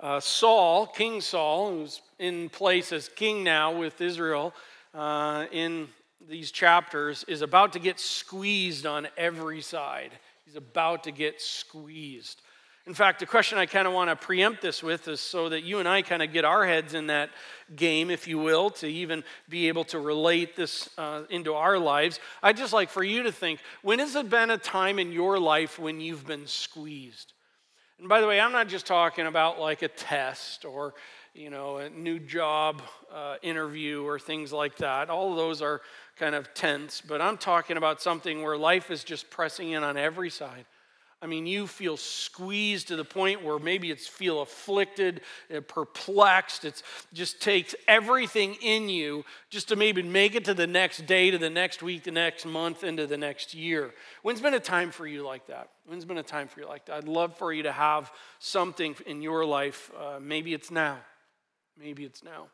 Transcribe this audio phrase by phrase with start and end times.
[0.00, 4.54] Uh, Saul, King Saul, who's in place as king now with Israel
[4.94, 5.88] uh, in
[6.26, 10.12] these chapters, is about to get squeezed on every side.
[10.46, 12.40] He's about to get squeezed.
[12.84, 15.62] In fact, the question I kind of want to preempt this with is so that
[15.62, 17.30] you and I kind of get our heads in that
[17.76, 22.18] game, if you will, to even be able to relate this uh, into our lives.
[22.42, 25.38] I'd just like for you to think when has it been a time in your
[25.38, 27.34] life when you've been squeezed?
[28.00, 30.94] And by the way, I'm not just talking about like a test or
[31.34, 35.08] you know, a new job uh, interview or things like that.
[35.08, 35.80] All those are
[36.16, 39.96] kind of tense, but I'm talking about something where life is just pressing in on
[39.96, 40.66] every side.
[41.22, 45.20] I mean, you feel squeezed to the point where maybe it's feel afflicted,
[45.56, 46.64] uh, perplexed.
[46.64, 51.30] It just takes everything in you just to maybe make it to the next day,
[51.30, 53.94] to the next week, the next month, into the next year.
[54.22, 55.70] When's been a time for you like that?
[55.86, 56.96] When's been a time for you like that?
[56.96, 59.92] I'd love for you to have something in your life.
[59.96, 60.98] Uh, maybe it's now.
[61.78, 62.48] Maybe it's now.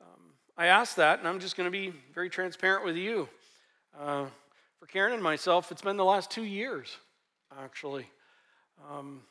[0.00, 0.20] Um,
[0.56, 3.28] I ask that, and I'm just going to be very transparent with you.
[3.98, 4.26] Uh,
[4.78, 6.96] for Karen and myself, it's been the last two years
[7.62, 8.06] actually.
[8.90, 9.22] Um,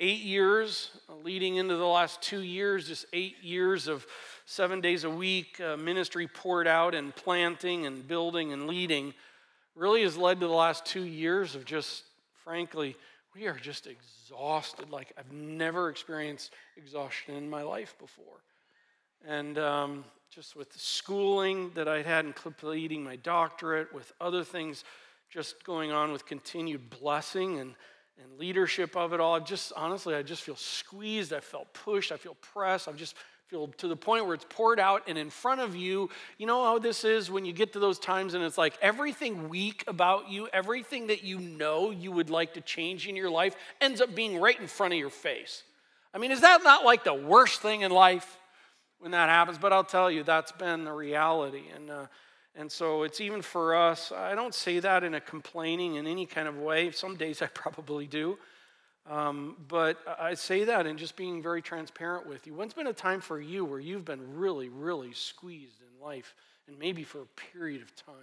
[0.00, 0.90] eight years
[1.22, 4.06] leading into the last two years, just eight years of
[4.44, 9.14] seven days a week uh, ministry poured out and planting and building and leading
[9.74, 12.04] really has led to the last two years of just,
[12.44, 12.96] frankly,
[13.34, 14.90] we are just exhausted.
[14.90, 18.42] Like I've never experienced exhaustion in my life before.
[19.26, 24.44] And um, just with the schooling that I had in completing my doctorate, with other
[24.44, 24.84] things
[25.34, 27.74] just going on with continued blessing and,
[28.22, 29.34] and leadership of it all.
[29.34, 31.32] I just, honestly, I just feel squeezed.
[31.32, 32.12] I felt pushed.
[32.12, 32.86] I feel pressed.
[32.86, 33.16] I just
[33.48, 36.08] feel to the point where it's poured out and in front of you.
[36.38, 39.48] You know how this is when you get to those times and it's like everything
[39.48, 43.56] weak about you, everything that you know you would like to change in your life
[43.80, 45.64] ends up being right in front of your face.
[46.14, 48.38] I mean, is that not like the worst thing in life
[49.00, 49.58] when that happens?
[49.58, 51.64] But I'll tell you, that's been the reality.
[51.74, 52.06] And, uh,
[52.56, 56.24] and so it's even for us, I don't say that in a complaining in any
[56.24, 56.90] kind of way.
[56.92, 58.38] Some days I probably do.
[59.10, 62.54] Um, but I say that in just being very transparent with you.
[62.54, 66.34] When's been a time for you where you've been really, really squeezed in life
[66.66, 68.14] and maybe for a period of time?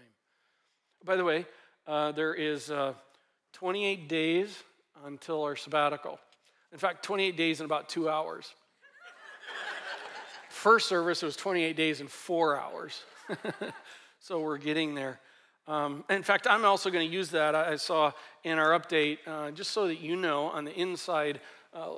[1.06, 1.46] By the way,
[1.86, 2.94] uh, there is uh,
[3.54, 4.64] 28 days
[5.06, 6.20] until our sabbatical.
[6.72, 8.56] In fact, 28 days in about two hours.
[10.50, 13.04] First service was 28 days in four hours.
[14.24, 15.20] So we're getting there.
[15.68, 17.56] Um, in fact, I'm also going to use that.
[17.56, 18.12] I saw
[18.44, 21.42] in our update, uh, just so that you know, on the inside
[21.74, 21.94] uh,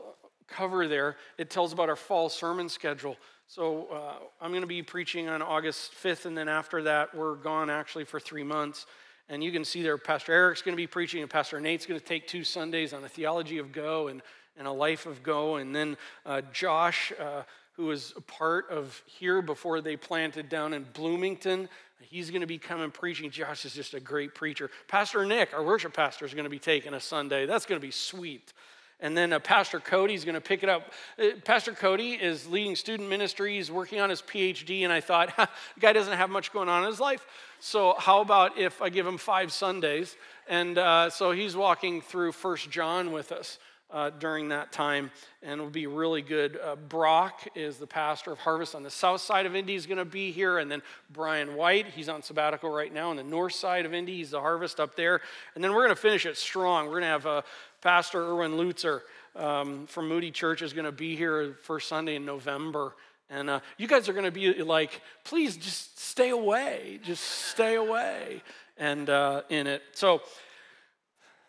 [0.48, 3.18] cover there, it tells about our fall sermon schedule.
[3.48, 7.36] So uh, I'm going to be preaching on August 5th, and then after that, we're
[7.36, 8.86] gone actually for three months.
[9.28, 12.00] And you can see there, Pastor Eric's going to be preaching, and Pastor Nate's going
[12.00, 14.22] to take two Sundays on a theology of go and,
[14.56, 15.58] and a life of go.
[15.58, 20.74] And then uh, Josh, uh, who was a part of here before they planted down
[20.74, 21.68] in Bloomington,
[22.02, 23.32] He's going to be coming preaching.
[23.32, 24.70] Josh is just a great preacher.
[24.88, 27.46] Pastor Nick, our worship pastor, is going to be taking a Sunday.
[27.46, 28.54] That's going to be sweet.
[29.00, 30.94] And then uh, Pastor Cody is going to pick it up.
[31.20, 33.56] Uh, Pastor Cody is leading student ministry.
[33.56, 36.84] He's working on his PhD, and I thought, the guy doesn't have much going on
[36.84, 37.26] in his life.
[37.60, 40.16] So how about if I give him five Sundays?
[40.48, 43.60] And uh, so he's walking through First John with us
[43.94, 45.12] uh, during that time,
[45.42, 46.60] and it'll be really good.
[46.62, 50.00] Uh, Brock is the pastor of Harvest on the south side of Indy, is going
[50.00, 50.82] to be here, and then
[51.12, 54.42] Brian White, he's on sabbatical right now on the north side of Indy, he's the
[54.42, 55.22] Harvest up there,
[55.56, 56.88] and then we're going to finish it strong.
[56.88, 57.42] We're going to have uh,
[57.82, 59.02] Pastor Erwin Lutzer
[59.36, 62.96] um, from Moody Church is going to be here first Sunday in November.
[63.30, 67.00] And uh, you guys are going to be like, please just stay away.
[67.04, 68.44] Just stay away
[68.78, 69.82] and uh, in it.
[69.94, 70.22] So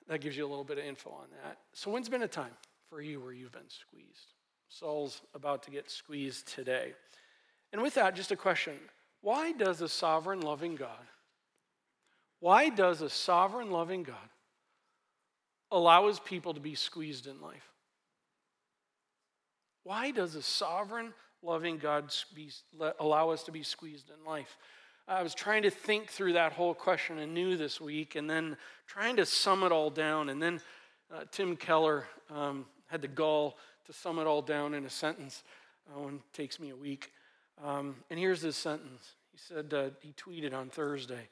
[0.08, 1.58] that gives you a little bit of info on that.
[1.72, 2.52] So, when's been a time
[2.90, 4.34] for you where you've been squeezed?
[4.68, 6.94] Saul's about to get squeezed today.
[7.72, 8.74] And with that, just a question
[9.20, 11.06] why does a sovereign loving God,
[12.40, 14.16] why does a sovereign loving God
[15.70, 17.70] allow his people to be squeezed in life?
[19.82, 21.12] Why does a sovereign
[21.42, 22.12] loving God
[22.98, 24.56] allow us to be squeezed in life?
[25.06, 28.56] I was trying to think through that whole question anew this week and then
[28.86, 30.30] trying to sum it all down.
[30.30, 30.60] And then
[31.12, 35.42] uh, Tim Keller um, had the gall to sum it all down in a sentence.
[35.94, 37.12] Uh, one takes me a week.
[37.62, 39.16] Um, and here's his sentence.
[39.30, 41.28] He said, uh, he tweeted on Thursday,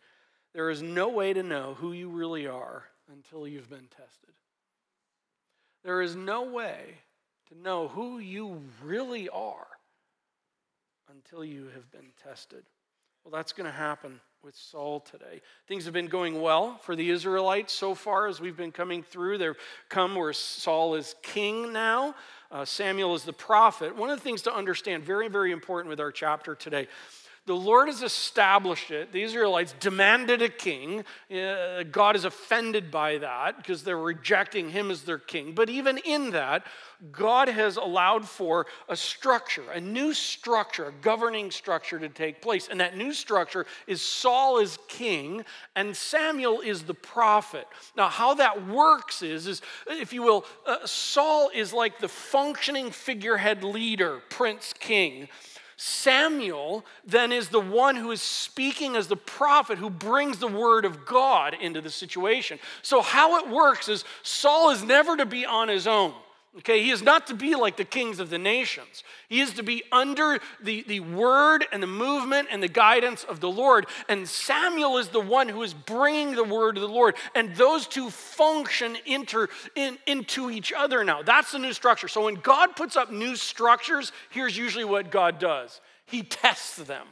[0.52, 4.34] there is no way to know who you really are until you've been tested.
[5.82, 6.98] There is no way
[7.48, 9.66] to know who you really are
[11.10, 12.64] until you have been tested.
[13.24, 15.40] Well, that's going to happen with Saul today.
[15.69, 19.38] Things have been going well for the Israelites so far as we've been coming through.
[19.38, 19.56] They've
[19.88, 22.16] come where Saul is king now,
[22.50, 23.94] uh, Samuel is the prophet.
[23.94, 26.88] One of the things to understand, very, very important with our chapter today,
[27.44, 29.10] the Lord has established it.
[29.10, 31.04] The Israelites demanded a king.
[31.28, 35.52] Uh, God is offended by that because they're rejecting him as their king.
[35.52, 36.64] But even in that,
[37.10, 42.68] God has allowed for a structure, a new structure, a governing structure to take place.
[42.68, 47.66] And that new structure is Saul is king and Samuel is the prophet.
[47.96, 52.92] Now, how that works is, is if you will, uh, Saul is like the functioning
[52.92, 55.28] figurehead leader, prince king.
[55.76, 60.84] Samuel then is the one who is speaking as the prophet who brings the word
[60.84, 62.58] of God into the situation.
[62.82, 66.14] So, how it works is Saul is never to be on his own.
[66.58, 69.04] Okay, he is not to be like the kings of the nations.
[69.31, 73.40] He is to be under the, the word and the movement and the guidance of
[73.40, 73.87] the Lord.
[74.06, 77.14] And Samuel is the one who is bringing the word of the Lord.
[77.34, 81.22] And those two function inter, in, into each other now.
[81.22, 82.06] That's the new structure.
[82.06, 87.06] So when God puts up new structures, here's usually what God does He tests them.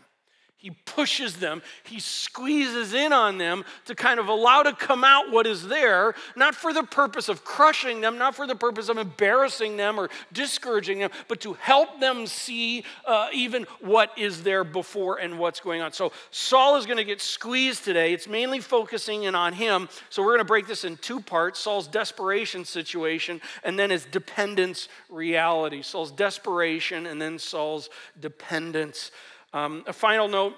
[0.60, 5.30] He pushes them, he squeezes in on them to kind of allow to come out
[5.30, 8.98] what is there, not for the purpose of crushing them, not for the purpose of
[8.98, 14.62] embarrassing them or discouraging them, but to help them see uh, even what is there
[14.62, 15.94] before and what's going on.
[15.94, 18.12] So Saul is going to get squeezed today.
[18.12, 19.88] It's mainly focusing in on him.
[20.10, 24.04] So we're going to break this in two parts Saul's desperation situation and then his
[24.04, 25.80] dependence reality.
[25.80, 27.88] Saul's desperation and then Saul's
[28.20, 29.10] dependence.
[29.52, 30.54] Um, a final note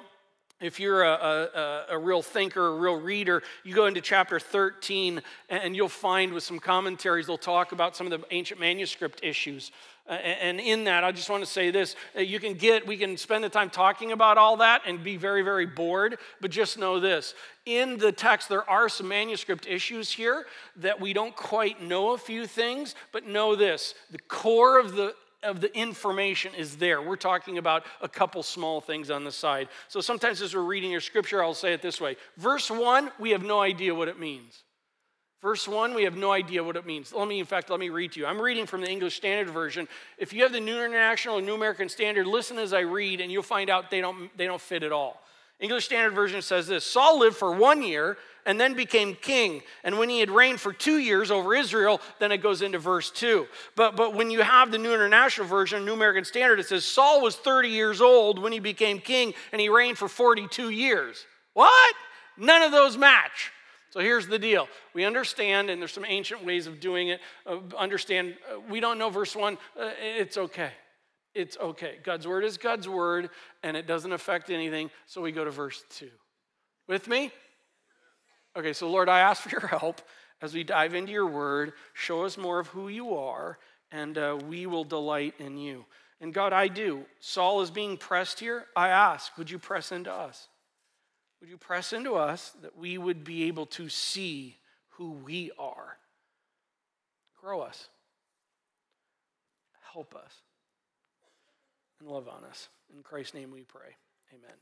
[0.62, 5.20] if you're a, a, a, real thinker, a real reader, you go into chapter 13
[5.48, 9.72] and you'll find with some commentaries, they'll talk about some of the ancient manuscript issues.
[10.08, 13.42] and in that, I just want to say this you can get, we can spend
[13.42, 17.34] the time talking about all that and be very, very bored, but just know this.
[17.66, 20.46] In the text, there are some manuscript issues here
[20.76, 25.14] that we don't quite know a few things, but know this the core of the
[25.42, 27.02] of the information is there.
[27.02, 29.68] We're talking about a couple small things on the side.
[29.88, 33.30] So sometimes as we're reading your scripture, I'll say it this way Verse 1, we
[33.30, 34.64] have no idea what it means.
[35.42, 37.12] Verse 1, we have no idea what it means.
[37.12, 38.26] Let me, in fact, let me read to you.
[38.26, 39.88] I'm reading from the English Standard Version.
[40.16, 43.32] If you have the New International or New American Standard, listen as I read, and
[43.32, 45.20] you'll find out they don't, they don't fit at all.
[45.58, 49.62] English Standard Version says this Saul lived for one year and then became king.
[49.84, 53.10] And when he had reigned for two years over Israel, then it goes into verse
[53.10, 53.46] two.
[53.76, 57.22] But, but when you have the New International Version, New American Standard, it says Saul
[57.22, 61.26] was 30 years old when he became king and he reigned for 42 years.
[61.54, 61.94] What?
[62.36, 63.52] None of those match.
[63.90, 64.68] So here's the deal.
[64.94, 67.20] We understand, and there's some ancient ways of doing it.
[67.44, 69.58] Uh, understand, uh, we don't know verse one.
[69.78, 70.70] Uh, it's okay.
[71.34, 71.96] It's okay.
[72.02, 73.28] God's word is God's word,
[73.62, 74.90] and it doesn't affect anything.
[75.04, 76.10] So we go to verse two.
[76.88, 77.32] With me?
[78.56, 80.02] Okay, so Lord, I ask for your help
[80.40, 81.72] as we dive into your word.
[81.94, 83.58] Show us more of who you are,
[83.90, 85.86] and uh, we will delight in you.
[86.20, 87.04] And God, I do.
[87.20, 88.66] Saul is being pressed here.
[88.76, 90.48] I ask, would you press into us?
[91.40, 94.56] Would you press into us that we would be able to see
[94.90, 95.96] who we are?
[97.40, 97.88] Grow us,
[99.92, 100.32] help us,
[101.98, 102.68] and love on us.
[102.94, 103.96] In Christ's name we pray.
[104.32, 104.56] Amen.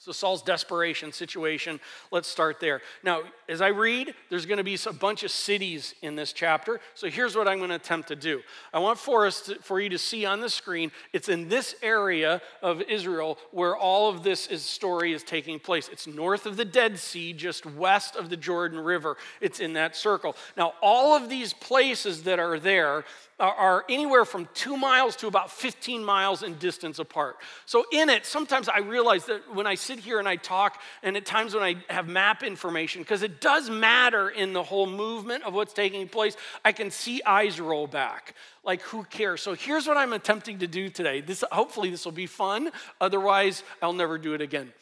[0.00, 1.80] So, Saul's desperation situation,
[2.12, 2.82] let's start there.
[3.02, 6.78] Now, as I read, there's going to be a bunch of cities in this chapter.
[6.94, 8.40] So, here's what I'm going to attempt to do.
[8.72, 11.74] I want for, us to, for you to see on the screen, it's in this
[11.82, 15.88] area of Israel where all of this is, story is taking place.
[15.88, 19.16] It's north of the Dead Sea, just west of the Jordan River.
[19.40, 20.36] It's in that circle.
[20.56, 23.04] Now, all of these places that are there,
[23.40, 27.36] are anywhere from two miles to about 15 miles in distance apart.
[27.66, 31.16] So, in it, sometimes I realize that when I sit here and I talk, and
[31.16, 35.44] at times when I have map information, because it does matter in the whole movement
[35.44, 38.34] of what's taking place, I can see eyes roll back.
[38.64, 39.40] Like, who cares?
[39.40, 41.20] So, here's what I'm attempting to do today.
[41.20, 42.70] This, hopefully, this will be fun.
[43.00, 44.72] Otherwise, I'll never do it again.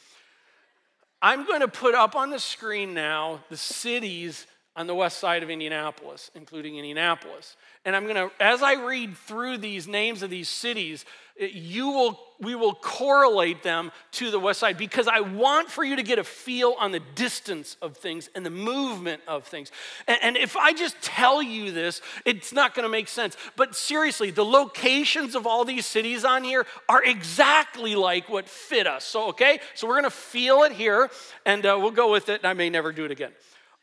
[1.20, 4.46] I'm going to put up on the screen now the cities
[4.76, 7.56] on the west side of Indianapolis, including Indianapolis.
[7.86, 11.06] And I'm going to, as I read through these names of these cities,
[11.38, 15.96] you will, we will correlate them to the west side because I want for you
[15.96, 19.70] to get a feel on the distance of things and the movement of things.
[20.06, 23.36] And, and if I just tell you this, it's not going to make sense.
[23.56, 28.86] But seriously, the locations of all these cities on here are exactly like what fit
[28.86, 29.04] us.
[29.04, 31.10] So, okay, so we're going to feel it here
[31.46, 33.32] and uh, we'll go with it, and I may never do it again.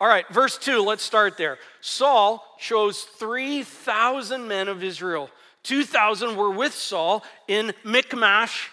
[0.04, 1.58] All right, verse 2, let's start there.
[1.80, 5.30] Saul chose 3,000 men of Israel.
[5.64, 8.70] 2,000 were with Saul in Michmash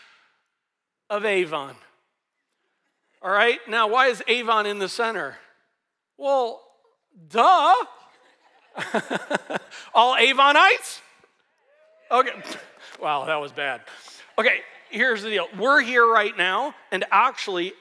[1.09, 1.77] of Avon.
[3.23, 5.37] All right, now why is Avon in the center?
[6.19, 6.63] Well,
[7.29, 7.77] duh.
[9.95, 11.01] All Avonites?
[12.11, 12.43] Okay,
[13.01, 13.83] wow, that was bad.
[14.37, 15.47] Okay, here's the deal.
[15.57, 17.75] We're here right now, and actually,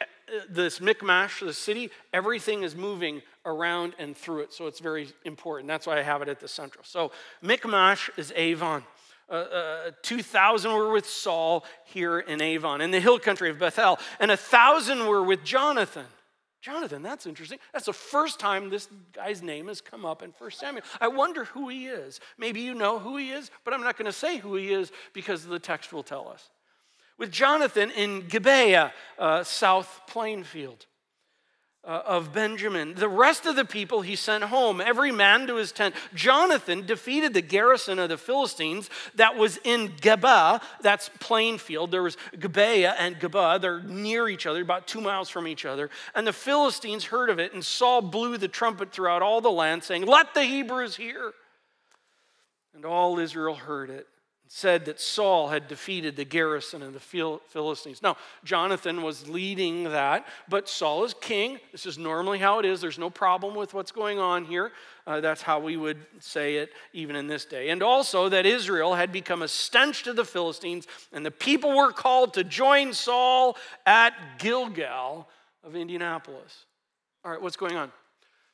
[0.50, 4.54] this Michmash, the city, everything is moving around and through it.
[4.54, 5.68] So it's very important.
[5.68, 6.84] That's why I have it at the central.
[6.84, 8.84] So Michmash is Avon.
[9.30, 14.00] Uh, uh, 2,000 were with Saul here in Avon, in the hill country of Bethel,
[14.20, 16.06] and a thousand were with Jonathan.
[16.62, 17.60] Jonathan, that's interesting.
[17.72, 20.84] That's the first time this guy's name has come up in 1 Samuel.
[21.00, 22.20] I wonder who he is.
[22.38, 24.92] Maybe you know who he is, but I'm not going to say who he is
[25.14, 26.50] because the text will tell us
[27.20, 30.88] with Jonathan in Gibeah, uh, South Plainfield.
[31.82, 32.94] Uh, of Benjamin.
[32.94, 35.96] The rest of the people he sent home, every man to his tent.
[36.14, 41.90] Jonathan defeated the garrison of the Philistines that was in Geba, that's Plainfield.
[41.90, 45.90] There was Gibeah and Geba, they're near each other, about two miles from each other.
[46.14, 49.82] And the Philistines heard of it, and Saul blew the trumpet throughout all the land,
[49.82, 51.32] saying, Let the Hebrews hear.
[52.76, 54.06] And all Israel heard it
[54.52, 58.02] said that Saul had defeated the garrison of the Philistines.
[58.02, 61.60] Now, Jonathan was leading that, but Saul is king.
[61.72, 62.82] This is normally how it is.
[62.82, 64.72] There's no problem with what's going on here.
[65.06, 67.70] Uh, that's how we would say it even in this day.
[67.70, 71.92] And also that Israel had become a stench to the Philistines, and the people were
[71.92, 75.30] called to join Saul at Gilgal
[75.64, 76.66] of Indianapolis.
[77.24, 77.92] All right, what's going on?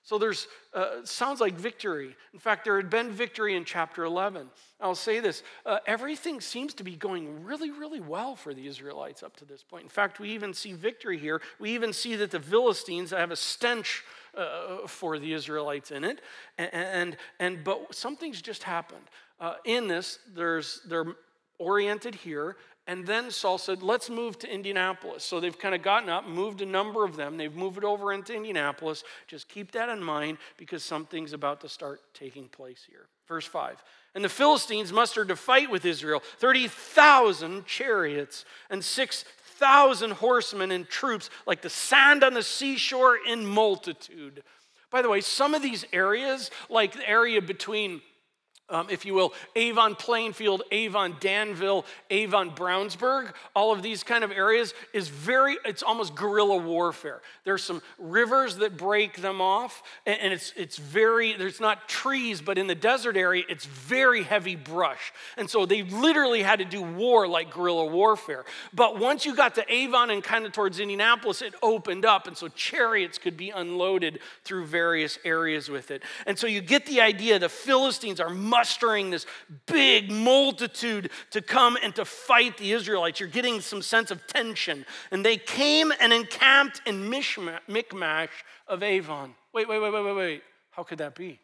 [0.06, 2.16] So there's uh, sounds like victory.
[2.32, 4.48] In fact, there had been victory in chapter 11.
[4.80, 9.24] I'll say this: uh, everything seems to be going really, really well for the Israelites
[9.24, 9.82] up to this point.
[9.82, 11.42] In fact, we even see victory here.
[11.60, 14.04] We even see that the Philistines have a stench
[14.38, 16.22] uh, for the Israelites in it,
[16.60, 19.10] and and, and but something's just happened.
[19.40, 21.16] Uh, in this, there's they're
[21.60, 22.56] oriented here,
[22.88, 25.24] and then Saul said, let's move to Indianapolis.
[25.24, 27.36] So they've kind of gotten up, moved a number of them.
[27.36, 29.04] They've moved it over into Indianapolis.
[29.28, 33.08] Just keep that in mind because something's about to start taking place here.
[33.28, 33.84] Verse 5.
[34.14, 41.32] And the Philistines mustered to fight with Israel 30,000 chariots and 6,000 horsemen and troops,
[41.48, 44.44] like the sand on the seashore in multitude.
[44.92, 48.02] By the way, some of these areas, like the area between
[48.70, 54.32] um, if you will, Avon Plainfield, Avon Danville, Avon Brownsburg, all of these kind of
[54.32, 57.22] areas is very, it's almost guerrilla warfare.
[57.44, 62.42] There's some rivers that break them off, and, and it's, it's very, there's not trees,
[62.42, 65.14] but in the desert area, it's very heavy brush.
[65.38, 68.46] And so they literally had to do war like guerrilla warfare.
[68.74, 72.36] But once you got to Avon and kind of towards Indianapolis, it opened up, and
[72.36, 76.02] so chariots could be unloaded through various areas with it.
[76.26, 79.26] And so you get the idea the Philistines are mustering this
[79.66, 83.20] big multitude to come and to fight the Israelites.
[83.20, 84.86] You're getting some sense of tension.
[85.12, 88.30] And they came and encamped in Michmash
[88.68, 89.36] of Avon.
[89.54, 90.44] Wait, wait, wait, wait, wait, wait.
[90.72, 91.40] How could that be?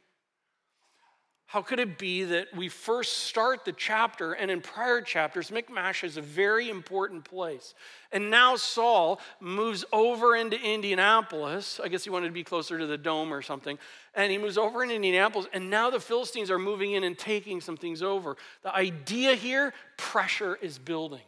[1.51, 6.01] How could it be that we first start the chapter, and in prior chapters, Michmash
[6.05, 7.73] is a very important place.
[8.13, 11.81] And now Saul moves over into Indianapolis.
[11.83, 13.77] I guess he wanted to be closer to the dome or something.
[14.15, 17.59] And he moves over into Indianapolis, and now the Philistines are moving in and taking
[17.59, 18.37] some things over.
[18.63, 21.19] The idea here pressure is building.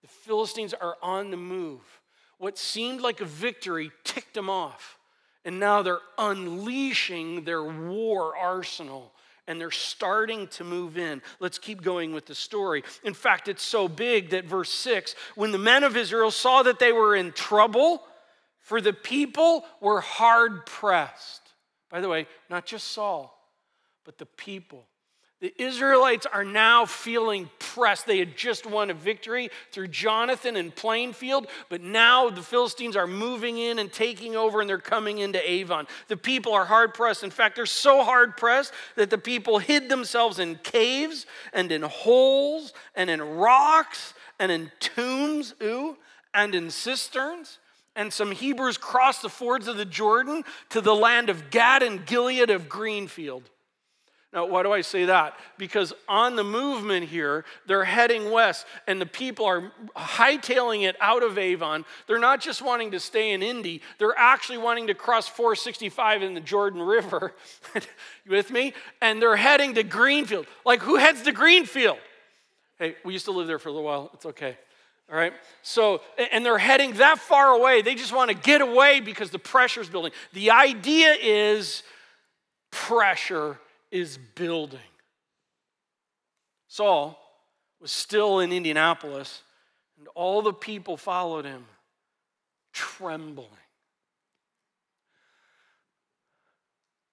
[0.00, 1.82] The Philistines are on the move.
[2.38, 4.96] What seemed like a victory ticked them off.
[5.44, 9.12] And now they're unleashing their war arsenal
[9.46, 11.22] and they're starting to move in.
[11.40, 12.82] Let's keep going with the story.
[13.02, 16.78] In fact, it's so big that verse 6 when the men of Israel saw that
[16.78, 18.02] they were in trouble,
[18.60, 21.42] for the people were hard pressed.
[21.90, 23.38] By the way, not just Saul,
[24.04, 24.86] but the people
[25.44, 28.06] the Israelites are now feeling pressed.
[28.06, 33.06] They had just won a victory through Jonathan and Plainfield, but now the Philistines are
[33.06, 35.86] moving in and taking over and they're coming into Avon.
[36.08, 37.22] The people are hard pressed.
[37.24, 41.82] In fact, they're so hard pressed that the people hid themselves in caves and in
[41.82, 45.98] holes and in rocks and in tombs, ooh,
[46.32, 47.58] and in cisterns.
[47.94, 52.06] and some Hebrews crossed the fords of the Jordan to the land of Gad and
[52.06, 53.50] Gilead of Greenfield.
[54.34, 55.38] Now, why do I say that?
[55.58, 61.22] Because on the movement here, they're heading west, and the people are hightailing it out
[61.22, 61.84] of Avon.
[62.08, 66.34] They're not just wanting to stay in Indy, they're actually wanting to cross 465 in
[66.34, 67.32] the Jordan River.
[68.28, 68.74] with me?
[69.00, 70.46] And they're heading to Greenfield.
[70.64, 71.98] Like, who heads to Greenfield?
[72.78, 74.10] Hey, we used to live there for a little while.
[74.14, 74.58] It's okay.
[75.10, 75.32] All right.
[75.62, 76.00] So,
[76.32, 77.82] and they're heading that far away.
[77.82, 80.12] They just want to get away because the pressure's building.
[80.32, 81.82] The idea is
[82.70, 83.58] pressure
[83.90, 84.80] is building.
[86.68, 87.18] Saul
[87.80, 89.42] was still in Indianapolis,
[89.98, 91.66] and all the people followed him,
[92.72, 93.48] trembling.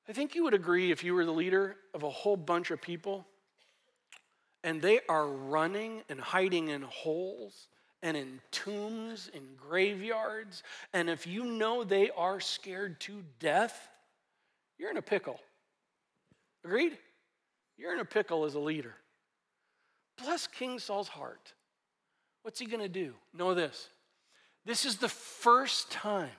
[0.09, 2.81] I think you would agree if you were the leader of a whole bunch of
[2.81, 3.25] people
[4.63, 7.67] and they are running and hiding in holes
[8.03, 10.63] and in tombs, in graveyards,
[10.93, 13.89] and if you know they are scared to death,
[14.77, 15.39] you're in a pickle.
[16.63, 16.97] Agreed?
[17.77, 18.93] You're in a pickle as a leader.
[20.23, 21.53] Bless King Saul's heart.
[22.43, 23.13] What's he going to do?
[23.33, 23.89] Know this.
[24.65, 26.29] This is the first time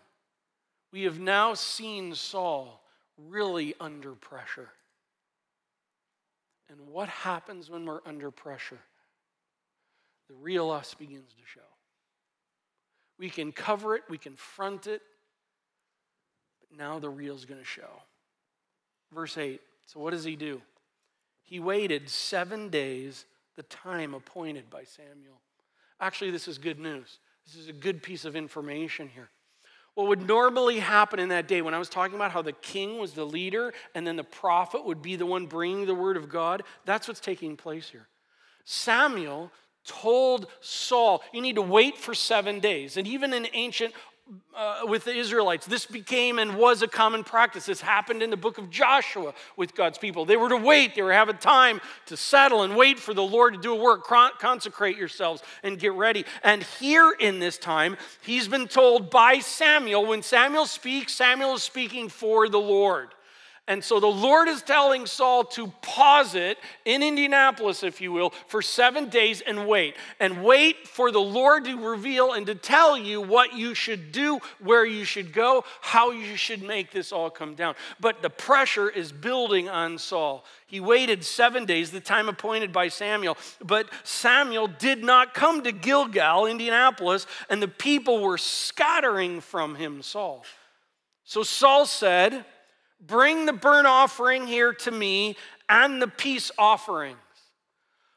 [0.92, 2.82] we have now seen Saul
[3.16, 4.68] really under pressure.
[6.70, 8.78] And what happens when we're under pressure?
[10.28, 11.60] The real us begins to show.
[13.18, 15.02] We can cover it, we can front it,
[16.60, 18.02] but now the real's going to show.
[19.12, 20.62] Verse 8 so, what does he do?
[21.42, 25.40] He waited seven days, the time appointed by Samuel.
[26.00, 27.18] Actually, this is good news.
[27.44, 29.28] This is a good piece of information here.
[29.94, 32.98] What would normally happen in that day, when I was talking about how the king
[32.98, 36.30] was the leader and then the prophet would be the one bringing the word of
[36.30, 38.08] God, that's what's taking place here.
[38.64, 39.50] Samuel
[39.84, 42.96] told Saul, You need to wait for seven days.
[42.96, 43.92] And even in ancient
[44.54, 45.66] uh, with the Israelites.
[45.66, 47.66] This became and was a common practice.
[47.66, 50.24] This happened in the book of Joshua with God's people.
[50.24, 53.54] They were to wait, they were having time to settle and wait for the Lord
[53.54, 54.04] to do a work.
[54.04, 56.24] Consecrate yourselves and get ready.
[56.44, 61.62] And here in this time, he's been told by Samuel when Samuel speaks, Samuel is
[61.62, 63.08] speaking for the Lord.
[63.68, 68.30] And so the Lord is telling Saul to pause it in Indianapolis, if you will,
[68.48, 69.94] for seven days and wait.
[70.18, 74.40] And wait for the Lord to reveal and to tell you what you should do,
[74.58, 77.76] where you should go, how you should make this all come down.
[78.00, 80.44] But the pressure is building on Saul.
[80.66, 83.38] He waited seven days, the time appointed by Samuel.
[83.62, 90.02] But Samuel did not come to Gilgal, Indianapolis, and the people were scattering from him,
[90.02, 90.44] Saul.
[91.24, 92.44] So Saul said,
[93.04, 95.36] Bring the burnt offering here to me
[95.68, 97.18] and the peace offerings.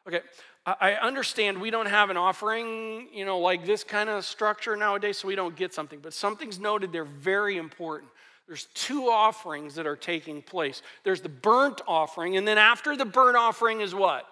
[0.07, 0.21] Okay,
[0.65, 5.17] I understand we don't have an offering, you know, like this kind of structure nowadays,
[5.17, 5.99] so we don't get something.
[5.99, 8.11] But something's noted, they're very important.
[8.47, 10.83] There's two offerings that are taking place.
[11.03, 14.27] There's the burnt offering, and then after the burnt offering is what?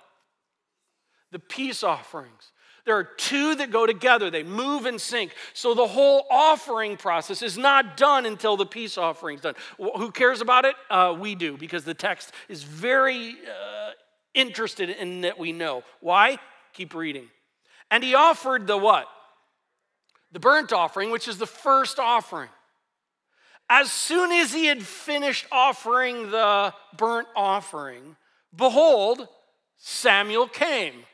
[1.31, 2.51] The peace offerings.
[2.85, 5.33] There are two that go together, they move and sync.
[5.53, 9.55] So the whole offering process is not done until the peace offering is done.
[9.77, 10.75] Who cares about it?
[10.89, 13.91] Uh, we do, because the text is very uh,
[14.33, 15.83] interested in that we know.
[16.01, 16.39] Why?
[16.73, 17.29] Keep reading.
[17.89, 19.07] And he offered the what?
[20.33, 22.49] The burnt offering, which is the first offering.
[23.69, 28.17] As soon as he had finished offering the burnt offering,
[28.53, 29.27] behold,
[29.77, 31.05] Samuel came.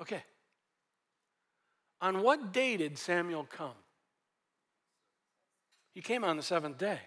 [0.00, 0.22] Okay.
[2.00, 3.74] On what day did Samuel come?
[5.92, 7.00] He came on the seventh day.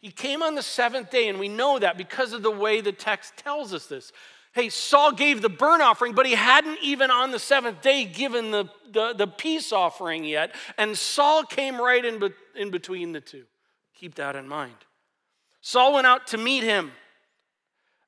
[0.00, 2.92] He came on the seventh day, and we know that because of the way the
[2.92, 4.12] text tells us this.
[4.52, 8.50] Hey, Saul gave the burnt offering, but he hadn't even on the seventh day given
[8.50, 10.54] the, the, the peace offering yet.
[10.76, 13.44] And Saul came right in, be, in between the two.
[13.94, 14.74] Keep that in mind.
[15.60, 16.92] Saul went out to meet him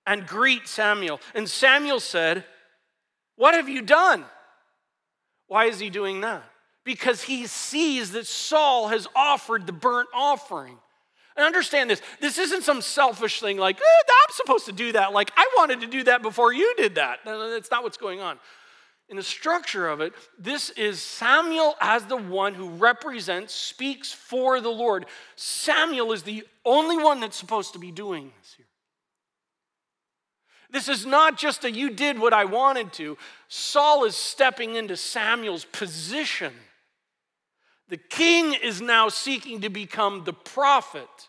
[0.07, 1.21] and greet Samuel.
[1.35, 2.45] And Samuel said,
[3.37, 4.25] what have you done?
[5.49, 6.43] Why is he doing that?
[6.85, 10.79] Because he sees that Saul has offered the burnt offering.
[11.37, 15.13] And understand this this isn't some selfish thing like, eh, I'm supposed to do that.
[15.13, 17.21] Like, I wanted to do that before you did that.
[17.25, 18.39] That's not what's going on.
[19.09, 24.61] In the structure of it, this is Samuel as the one who represents, speaks for
[24.61, 25.07] the Lord.
[25.37, 28.62] Samuel is the only one that's supposed to be doing this.
[30.73, 33.19] This is not just a you did what I wanted to.
[33.49, 36.55] Saul is stepping into Samuel's position.
[37.89, 41.29] The king is now seeking to become the prophet,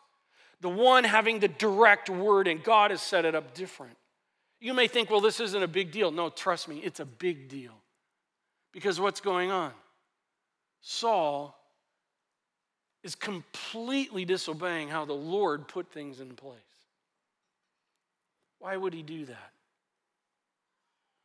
[0.62, 3.98] the one having the direct word, and God has set it up different.
[4.62, 6.10] You may think, well, this isn't a big deal.
[6.10, 7.74] No, trust me, it's a big deal.
[8.72, 9.74] Because what's going on?
[10.80, 11.54] Saul
[13.04, 16.60] is completely disobeying how the Lord put things in place.
[18.64, 19.52] Why would he do that?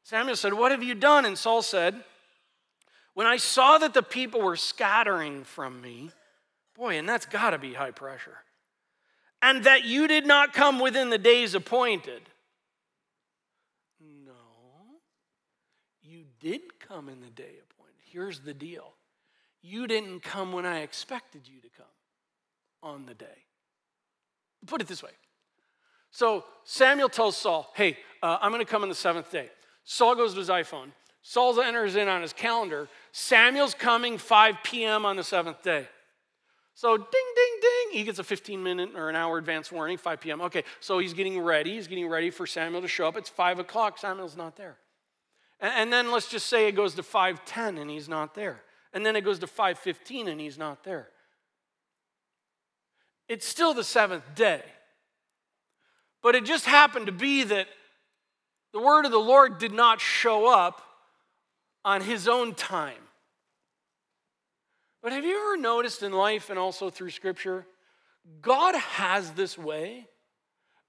[0.02, 1.24] Samuel said, What have you done?
[1.24, 1.94] And Saul said,
[3.14, 6.10] When I saw that the people were scattering from me,
[6.76, 8.38] boy, and that's got to be high pressure,
[9.40, 12.22] and that you did not come within the days appointed.
[14.00, 14.32] No,
[16.02, 18.02] you did come in the day appointed.
[18.10, 18.94] Here's the deal
[19.62, 21.86] you didn't come when I expected you to come
[22.82, 23.44] on the day.
[24.66, 25.12] Put it this way.
[26.10, 29.50] So Samuel tells Saul, hey, uh, I'm going to come on the seventh day.
[29.84, 30.90] Saul goes to his iPhone.
[31.22, 32.88] Saul enters in on his calendar.
[33.12, 35.04] Samuel's coming 5 p.m.
[35.04, 35.86] on the seventh day.
[36.74, 37.98] So ding, ding, ding.
[37.98, 40.40] He gets a 15 minute or an hour advance warning, 5 p.m.
[40.42, 41.74] Okay, so he's getting ready.
[41.74, 43.16] He's getting ready for Samuel to show up.
[43.16, 43.98] It's 5 o'clock.
[43.98, 44.76] Samuel's not there.
[45.60, 48.62] And, and then let's just say it goes to 5:10 and he's not there.
[48.92, 51.08] And then it goes to 5:15 and he's not there.
[53.28, 54.62] It's still the seventh day.
[56.22, 57.66] But it just happened to be that
[58.72, 60.82] the word of the Lord did not show up
[61.84, 63.02] on his own time.
[65.02, 67.66] But have you ever noticed in life and also through scripture,
[68.42, 70.06] God has this way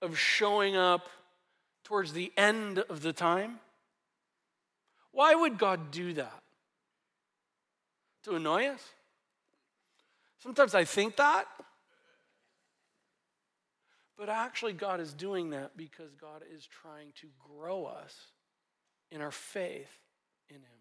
[0.02, 1.08] of showing up
[1.84, 3.60] towards the end of the time?
[5.12, 6.44] Why would God do that?
[8.24, 8.84] To annoy us?
[10.40, 11.46] Sometimes I think that.
[14.20, 17.28] But actually, God is doing that because God is trying to
[17.58, 18.14] grow us
[19.12, 19.88] in our faith
[20.50, 20.80] in Him.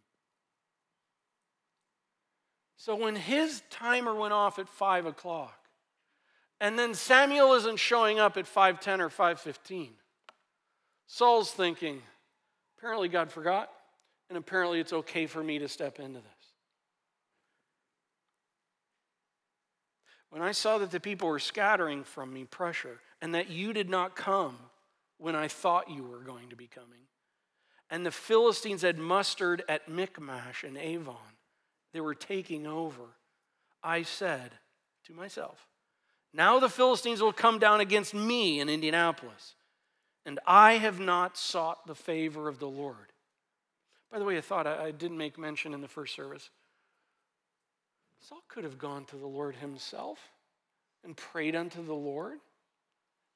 [2.76, 5.68] So when his timer went off at 5 o'clock,
[6.60, 9.96] and then Samuel isn't showing up at 5:10 or 5:15,
[11.06, 12.02] Saul's thinking,
[12.76, 13.72] apparently God forgot,
[14.28, 16.37] and apparently it's okay for me to step into this.
[20.30, 23.88] When I saw that the people were scattering from me pressure, and that you did
[23.88, 24.56] not come
[25.18, 27.06] when I thought you were going to be coming,
[27.90, 31.16] and the Philistines had mustered at Michmash and Avon,
[31.92, 33.02] they were taking over,
[33.82, 34.52] I said
[35.06, 35.66] to myself,
[36.34, 39.54] Now the Philistines will come down against me in Indianapolis,
[40.26, 43.12] and I have not sought the favor of the Lord.
[44.12, 46.50] By the way, I thought I didn't make mention in the first service.
[48.20, 50.18] Saul could have gone to the Lord himself
[51.04, 52.38] and prayed unto the Lord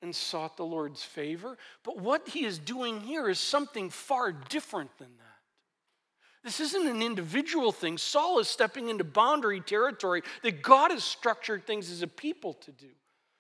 [0.03, 1.57] and sought the Lord's favor.
[1.85, 5.33] But what he is doing here is something far different than that.
[6.45, 7.99] This isn't an individual thing.
[7.99, 12.73] Saul is stepping into boundary territory that God has structured things as a people to
[12.73, 12.89] do.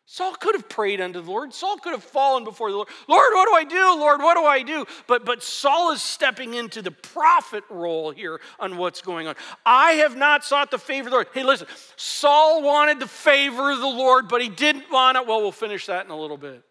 [0.04, 1.54] Saul could have prayed unto the Lord.
[1.54, 2.88] Saul could have fallen before the Lord.
[3.08, 4.00] Lord, what do I do?
[4.00, 4.84] Lord, what do I do?
[5.06, 9.36] But, but Saul is stepping into the prophet role here on what's going on.
[9.64, 11.28] I have not sought the favor of the Lord.
[11.32, 15.26] Hey, listen, Saul wanted the favor of the Lord, but he didn't want it.
[15.26, 16.62] Well, we'll finish that in a little bit.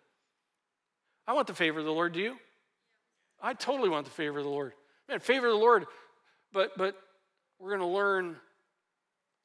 [1.25, 2.13] I want the favor of the Lord.
[2.13, 2.35] Do you?
[3.41, 4.73] I totally want the favor of the Lord.
[5.07, 5.85] Man, favor of the Lord.
[6.53, 6.95] But, but
[7.59, 8.35] we're to learn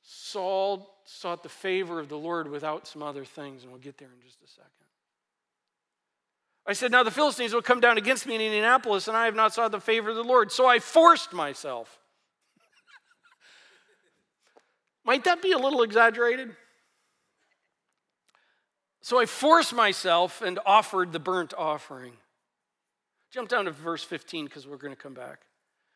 [0.09, 4.09] Saul sought the favor of the Lord without some other things, and we'll get there
[4.09, 4.71] in just a second.
[6.65, 9.35] I said, Now the Philistines will come down against me in Indianapolis, and I have
[9.35, 10.53] not sought the favor of the Lord.
[10.53, 11.99] So I forced myself.
[15.05, 16.55] Might that be a little exaggerated?
[19.01, 22.13] So I forced myself and offered the burnt offering.
[23.33, 25.41] Jump down to verse 15 because we're going to come back.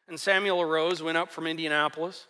[0.08, 2.26] And Samuel arose, went up from Indianapolis,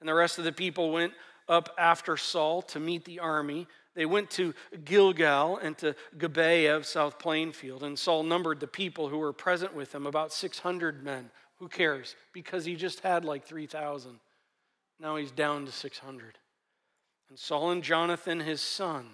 [0.00, 1.12] and the rest of the people went
[1.48, 3.66] up after Saul to meet the army.
[3.94, 4.54] They went to
[4.84, 9.74] Gilgal and to Gibeah of South Plainfield, and Saul numbered the people who were present
[9.74, 11.30] with him, about 600 men.
[11.58, 12.16] Who cares?
[12.32, 14.18] Because he just had like 3,000.
[14.98, 16.38] Now he's down to 600.
[17.28, 19.06] And Saul and Jonathan, his son,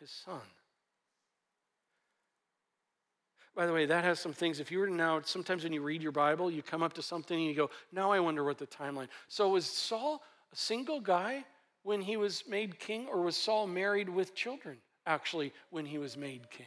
[0.00, 0.40] his son.
[3.56, 4.60] By the way, that has some things.
[4.60, 7.02] If you were to now, sometimes when you read your Bible, you come up to
[7.02, 9.08] something and you go, now I wonder what the timeline.
[9.28, 11.42] So was Saul a single guy
[11.82, 16.18] when he was made king, or was Saul married with children actually when he was
[16.18, 16.66] made king?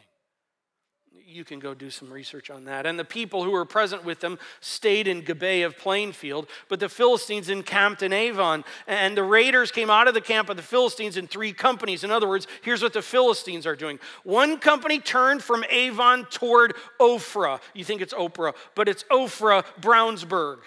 [1.26, 2.86] You can go do some research on that.
[2.86, 6.88] And the people who were present with them stayed in Gibeah of Plainfield, but the
[6.88, 8.64] Philistines encamped in Avon.
[8.88, 12.02] And the raiders came out of the camp of the Philistines in three companies.
[12.02, 16.74] In other words, here's what the Philistines are doing one company turned from Avon toward
[17.00, 17.60] Ophrah.
[17.74, 20.58] You think it's Oprah, but it's Ophrah Brownsburg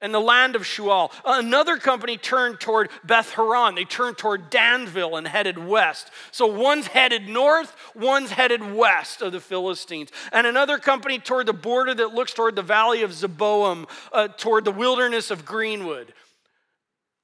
[0.00, 1.12] and the land of Shual.
[1.24, 3.74] Another company turned toward Beth Horon.
[3.74, 6.10] They turned toward Danville and headed west.
[6.30, 10.10] So one's headed north, one's headed west of the Philistines.
[10.32, 14.64] And another company toward the border that looks toward the valley of Zeboim, uh, toward
[14.64, 16.12] the wilderness of Greenwood.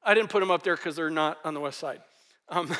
[0.02, 2.00] I didn't put them up there because they're not on the west side.
[2.50, 2.70] Um,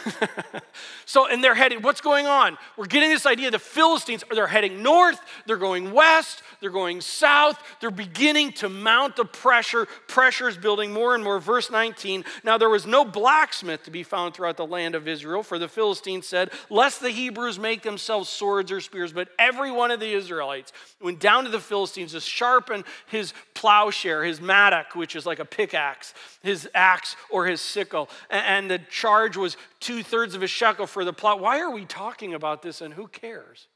[1.06, 2.58] so, and they're heading, what's going on?
[2.76, 7.58] We're getting this idea the Philistines, they're heading north, they're going west, they're going south,
[7.80, 9.86] they're beginning to mount the pressure.
[10.06, 11.38] Pressure is building more and more.
[11.38, 15.42] Verse 19 Now there was no blacksmith to be found throughout the land of Israel,
[15.42, 19.14] for the Philistines said, Lest the Hebrews make themselves swords or spears.
[19.14, 24.24] But every one of the Israelites went down to the Philistines to sharpen his plowshare,
[24.24, 28.10] his mattock, which is like a pickaxe, his axe or his sickle.
[28.28, 31.40] And the charge was two thirds of a shekel for the plot.
[31.40, 33.68] Why are we talking about this and who cares?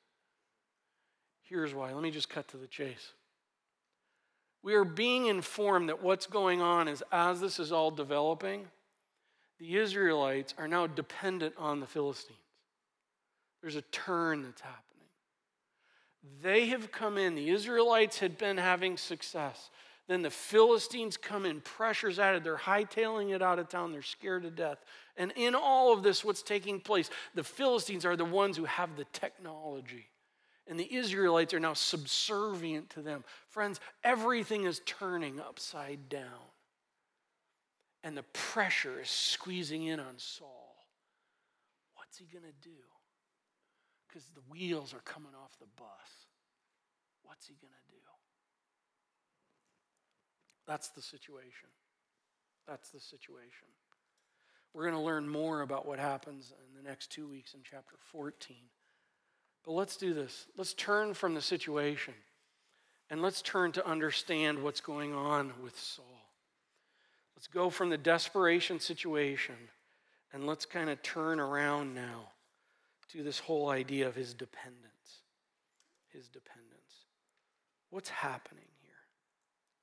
[1.43, 1.93] Here's why.
[1.93, 3.13] Let me just cut to the chase.
[4.63, 8.67] We are being informed that what's going on is as this is all developing,
[9.59, 12.39] the Israelites are now dependent on the Philistines.
[13.63, 14.85] There's a turn that's happening.
[16.43, 19.71] They have come in, the Israelites had been having success.
[20.09, 22.43] Then the Philistines come in, pressures added.
[22.43, 23.93] They're hightailing it out of town.
[23.93, 24.79] They're scared to death.
[25.19, 27.11] And in all of this, what's taking place?
[27.35, 30.07] The Philistines are the ones who have the technology.
[30.69, 33.25] And the Israelites are now subservient to them.
[33.49, 36.23] Friends, everything is turning upside down.
[38.05, 40.77] And the pressure is squeezing in on Saul.
[41.97, 42.77] What's he going to do?
[44.07, 45.89] Because the wheels are coming off the bus.
[47.25, 48.01] What's he going to do?
[50.69, 51.71] That's the situation.
[52.69, 53.69] That's the situation.
[54.75, 57.97] We're going to learn more about what happens in the next two weeks in chapter
[58.13, 58.57] 14.
[59.65, 60.47] But let's do this.
[60.57, 62.15] Let's turn from the situation
[63.11, 66.05] and let's turn to understand what's going on with Saul.
[67.37, 69.57] Let's go from the desperation situation
[70.33, 72.33] and let's kind of turn around now
[73.13, 75.23] to this whole idea of his dependence.
[76.13, 76.69] His dependence.
[77.91, 78.91] What's happening here?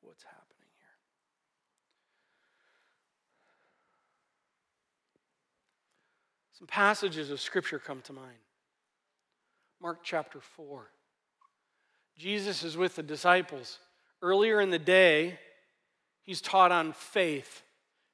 [0.02, 0.44] What's happening?
[6.57, 8.37] Some passages of Scripture come to mind.
[9.81, 10.87] Mark chapter 4.
[12.17, 13.79] Jesus is with the disciples.
[14.21, 15.37] Earlier in the day,
[16.23, 17.61] he's taught on faith,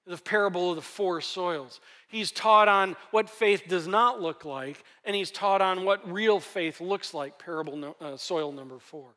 [0.08, 1.80] the parable of the four soils.
[2.08, 6.40] He's taught on what faith does not look like, and he's taught on what real
[6.40, 9.10] faith looks like, parable no, uh, soil number four.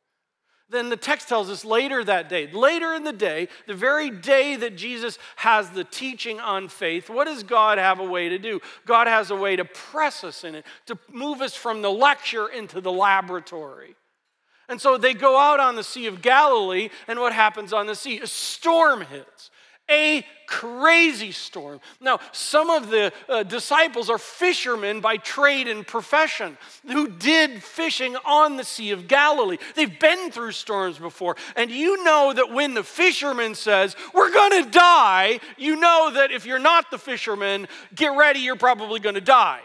[0.70, 4.56] Then the text tells us later that day, later in the day, the very day
[4.56, 8.60] that Jesus has the teaching on faith, what does God have a way to do?
[8.86, 12.48] God has a way to press us in it, to move us from the lecture
[12.48, 13.94] into the laboratory.
[14.68, 17.94] And so they go out on the Sea of Galilee, and what happens on the
[17.94, 18.20] sea?
[18.20, 19.50] A storm hits
[19.90, 21.80] a crazy storm.
[22.00, 28.16] Now, some of the uh, disciples are fishermen by trade and profession who did fishing
[28.24, 29.58] on the Sea of Galilee.
[29.74, 31.36] They've been through storms before.
[31.56, 36.30] And you know that when the fisherman says, We're going to die, you know that
[36.30, 39.60] if you're not the fisherman, get ready, you're probably going to die.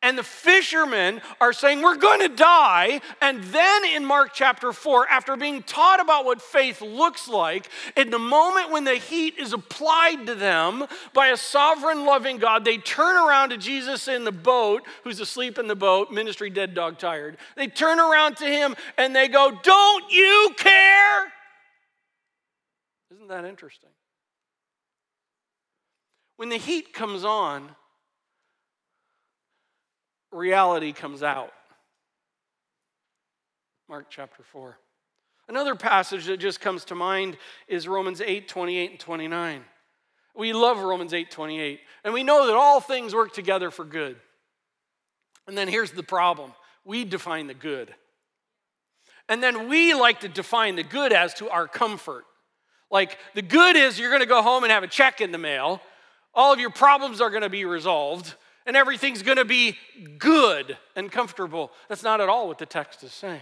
[0.00, 3.00] And the fishermen are saying, We're going to die.
[3.20, 8.10] And then in Mark chapter 4, after being taught about what faith looks like, in
[8.10, 12.78] the moment when the heat is applied to them by a sovereign, loving God, they
[12.78, 16.98] turn around to Jesus in the boat, who's asleep in the boat, ministry dead dog
[16.98, 17.36] tired.
[17.56, 21.32] They turn around to him and they go, Don't you care?
[23.10, 23.90] Isn't that interesting?
[26.36, 27.74] When the heat comes on,
[30.32, 31.52] reality comes out.
[33.88, 34.78] Mark chapter 4.
[35.48, 37.38] Another passage that just comes to mind
[37.68, 39.64] is Romans 8 28 and 29.
[40.36, 44.16] We love Romans 8 28, and we know that all things work together for good.
[45.46, 46.52] And then here's the problem
[46.84, 47.94] we define the good.
[49.28, 52.24] And then we like to define the good as to our comfort.
[52.90, 55.38] Like the good is you're going to go home and have a check in the
[55.38, 55.80] mail,
[56.34, 58.34] all of your problems are going to be resolved
[58.68, 59.76] and everything's going to be
[60.18, 61.72] good and comfortable.
[61.88, 63.40] That's not at all what the text is saying.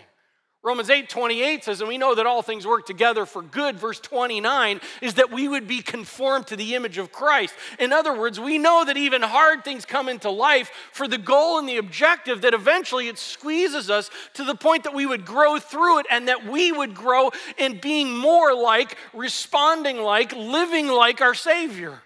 [0.62, 3.78] Romans 8 28 says, and we know that all things work together for good.
[3.78, 7.54] Verse 29 is that we would be conformed to the image of Christ.
[7.78, 11.58] In other words, we know that even hard things come into life for the goal
[11.58, 15.58] and the objective that eventually it squeezes us to the point that we would grow
[15.58, 21.20] through it and that we would grow in being more like, responding like, living like
[21.20, 22.00] our Savior.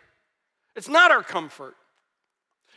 [0.76, 1.76] It's not our comfort.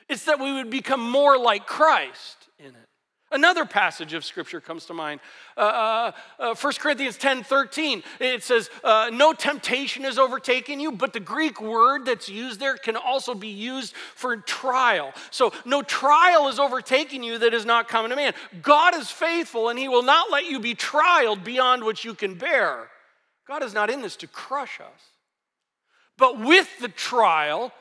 [0.10, 2.90] It's that we would become more like Christ in it.
[3.34, 5.20] Another passage of scripture comes to mind.
[5.58, 8.04] Uh, uh, 1 uh, Corinthians 10 13.
[8.20, 12.78] It says, uh, No temptation has overtaken you, but the Greek word that's used there
[12.78, 15.14] can also be used for trial.
[15.32, 18.36] So, no trial is overtaking you that is not common to man.
[18.62, 22.36] God is faithful, and he will not let you be trialed beyond what you can
[22.36, 22.88] bear.
[23.48, 25.02] God is not in this to crush us
[26.18, 27.74] But with the trial,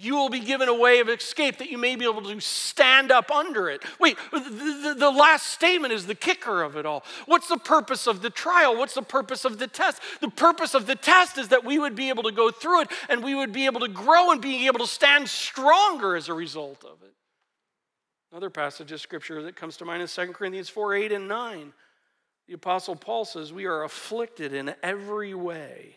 [0.00, 3.10] you will be given a way of escape that you may be able to stand
[3.10, 3.82] up under it.
[3.98, 7.02] Wait, the, the, last statement is the kicker of it all.
[7.26, 8.76] What's the purpose of the trial?
[8.76, 10.00] What's the purpose of the test?
[10.20, 12.88] The purpose of the test is that we would be able to go through it
[13.08, 16.34] and we would be able to grow and be able to stand stronger as a
[16.34, 17.14] result of it.
[18.30, 21.72] Another passage of scripture that comes to mind is 2 Corinthians 4 8 and 9.
[22.46, 25.96] The Apostle Paul says, We are afflicted in every way,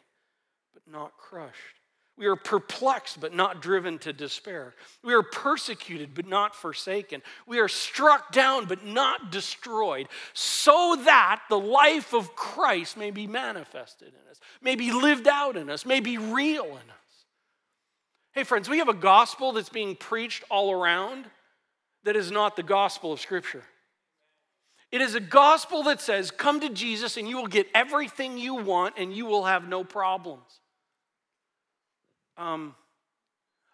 [0.73, 1.80] but not crushed
[2.21, 4.75] we are perplexed, but not driven to despair.
[5.03, 7.23] We are persecuted, but not forsaken.
[7.47, 13.25] We are struck down, but not destroyed, so that the life of Christ may be
[13.25, 17.25] manifested in us, may be lived out in us, may be real in us.
[18.33, 21.25] Hey, friends, we have a gospel that's being preached all around
[22.03, 23.63] that is not the gospel of Scripture.
[24.91, 28.53] It is a gospel that says, Come to Jesus and you will get everything you
[28.53, 30.60] want and you will have no problems.
[32.37, 32.75] Um,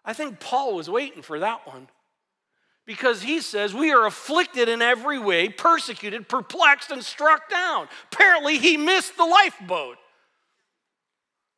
[0.04, 1.88] I think Paul was waiting for that one
[2.86, 7.86] because he says, We are afflicted in every way, persecuted, perplexed, and struck down.
[8.10, 9.98] Apparently, he missed the lifeboat.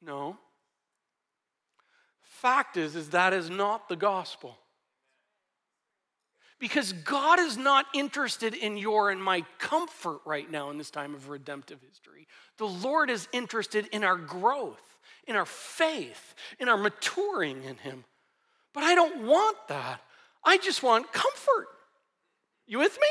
[0.03, 0.37] No.
[2.23, 4.59] Fact is, is that is not the gospel.
[6.59, 11.15] Because God is not interested in your and my comfort right now in this time
[11.15, 12.27] of redemptive history.
[12.59, 14.90] The Lord is interested in our growth
[15.31, 18.05] in our faith, in our maturing in Him.
[18.75, 20.01] But I don't want that.
[20.45, 21.69] I just want comfort.
[22.67, 23.09] You with me?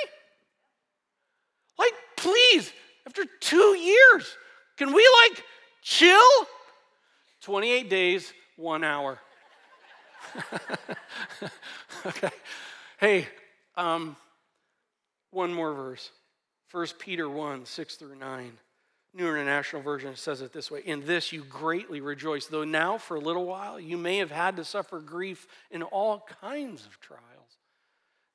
[1.77, 2.71] Like, please,
[3.07, 4.35] after two years,
[4.77, 5.43] can we like
[5.81, 6.19] chill?
[7.41, 9.17] 28 days, one hour.
[12.05, 12.29] okay.
[12.99, 13.27] Hey,
[13.77, 14.17] um,
[15.31, 16.11] one more verse.
[16.71, 18.51] 1 Peter 1 6 through 9.
[19.13, 23.17] New International Version says it this way In this you greatly rejoice, though now for
[23.17, 27.23] a little while you may have had to suffer grief in all kinds of trials.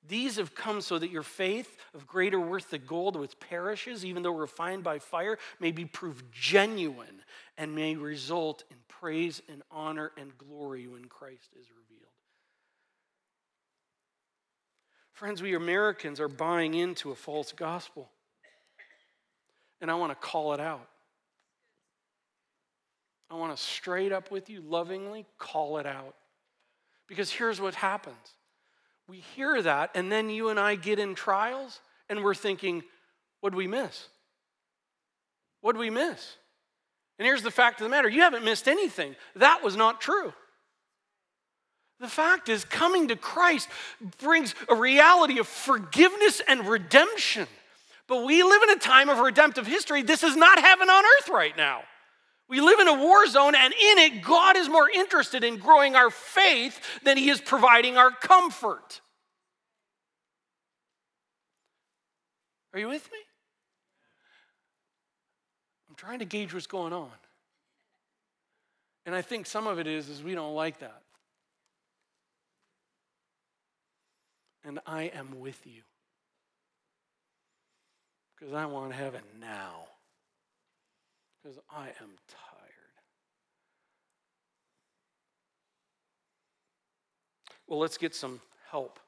[0.07, 4.23] These have come so that your faith, of greater worth than gold which perishes, even
[4.23, 7.23] though refined by fire, may be proved genuine
[7.57, 12.11] and may result in praise and honor and glory when Christ is revealed.
[15.13, 18.11] Friends, we Americans are buying into a false gospel
[19.85, 20.89] and I want to call it out.
[23.31, 26.15] I want to straight up with you, lovingly call it out.
[27.07, 28.17] Because here's what happens
[29.07, 32.83] we hear that, and then you and I get in trials, and we're thinking,
[33.43, 34.09] what did we miss?
[35.61, 36.39] What did we miss?
[37.19, 39.15] And here's the fact of the matter you haven't missed anything.
[39.37, 40.33] That was not true.
[42.01, 43.69] The fact is, coming to Christ
[44.17, 47.49] brings a reality of forgiveness and redemption.
[48.07, 50.03] But we live in a time of redemptive history.
[50.03, 51.83] This is not heaven on earth right now.
[52.49, 55.97] We live in a war zone, and in it, God is more interested in growing
[55.97, 59.01] our faith than He is providing our comfort.
[62.75, 63.19] Are you with me?
[65.89, 67.11] I'm trying to gauge what's going on.
[69.07, 71.03] And I think some of it is is we don't like that.
[74.65, 75.83] And I am with you
[78.45, 79.87] because I want heaven now.
[81.43, 82.93] Because I am tired.
[87.67, 88.99] Well, let's get some help.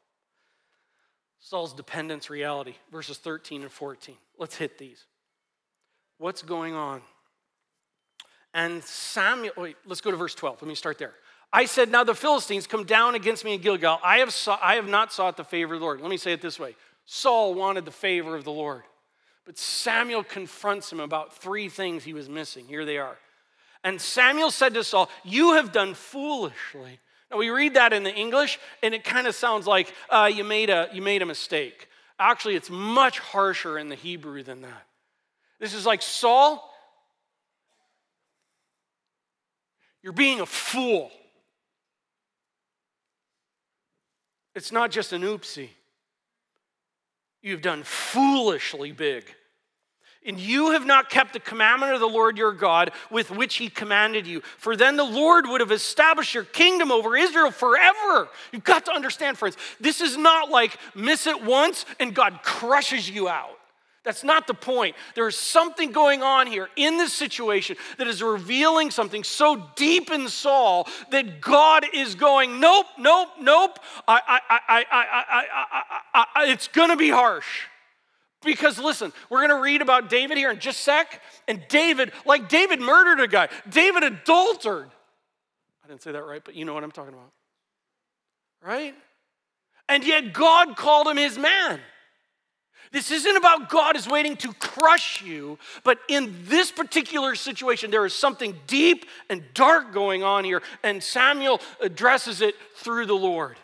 [1.39, 4.17] Saul's dependence reality, verses 13 and 14.
[4.39, 5.05] Let's hit these.
[6.17, 7.03] What's going on?
[8.55, 10.63] And Samuel, wait, let's go to verse 12.
[10.63, 11.13] Let me start there.
[11.53, 14.01] I said, Now the Philistines come down against me in Gilgal.
[14.03, 16.01] I have, sought, I have not sought the favor of the Lord.
[16.01, 18.83] Let me say it this way Saul wanted the favor of the Lord.
[19.47, 22.67] But Samuel confronts him about three things he was missing.
[22.67, 23.17] Here they are.
[23.85, 26.99] And Samuel said to Saul, You have done foolishly.
[27.31, 30.43] Now we read that in the English, and it kind of sounds like uh, you,
[30.43, 31.89] made a, you made a mistake.
[32.19, 34.87] Actually, it's much harsher in the Hebrew than that.
[35.61, 36.73] This is like, Saul,
[40.03, 41.11] you're being a fool.
[44.55, 45.71] It's not just an oopsie.
[47.47, 49.25] You've done foolishly big.
[50.27, 53.69] And you have not kept the commandment of the Lord your God with which he
[53.69, 54.41] commanded you.
[54.41, 58.29] For then the Lord would have established your kingdom over Israel forever.
[58.51, 63.09] You've got to understand, friends, this is not like miss it once and God crushes
[63.09, 63.57] you out.
[64.07, 64.95] That's not the point.
[65.17, 70.13] There is something going on here in this situation that is revealing something so deep
[70.13, 73.81] in Saul that God is going, nope, nope, nope.
[74.07, 77.65] I, I, I, I, I, I, I it's going to be harsh.
[78.45, 81.21] Because listen, we're going to read about David here in just a sec.
[81.49, 84.89] And David, like David murdered a guy, David adultered.
[85.85, 87.33] I didn't say that right, but you know what I'm talking about.
[88.65, 88.95] Right?
[89.89, 91.81] And yet God called him his man.
[92.93, 98.07] This isn't about God is waiting to crush you, but in this particular situation, there
[98.07, 103.57] is something deep and dark going on here, and Samuel addresses it through the Lord.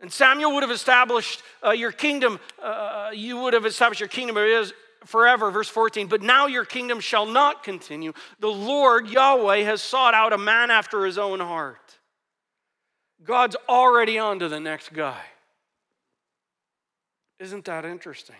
[0.00, 4.36] And Samuel would have established uh, your kingdom, uh, you would have established your kingdom
[5.04, 6.08] forever, verse 14.
[6.08, 8.12] But now your kingdom shall not continue.
[8.40, 11.98] The Lord, Yahweh, has sought out a man after his own heart.
[13.22, 15.22] God's already on to the next guy.
[17.38, 18.36] Isn't that interesting?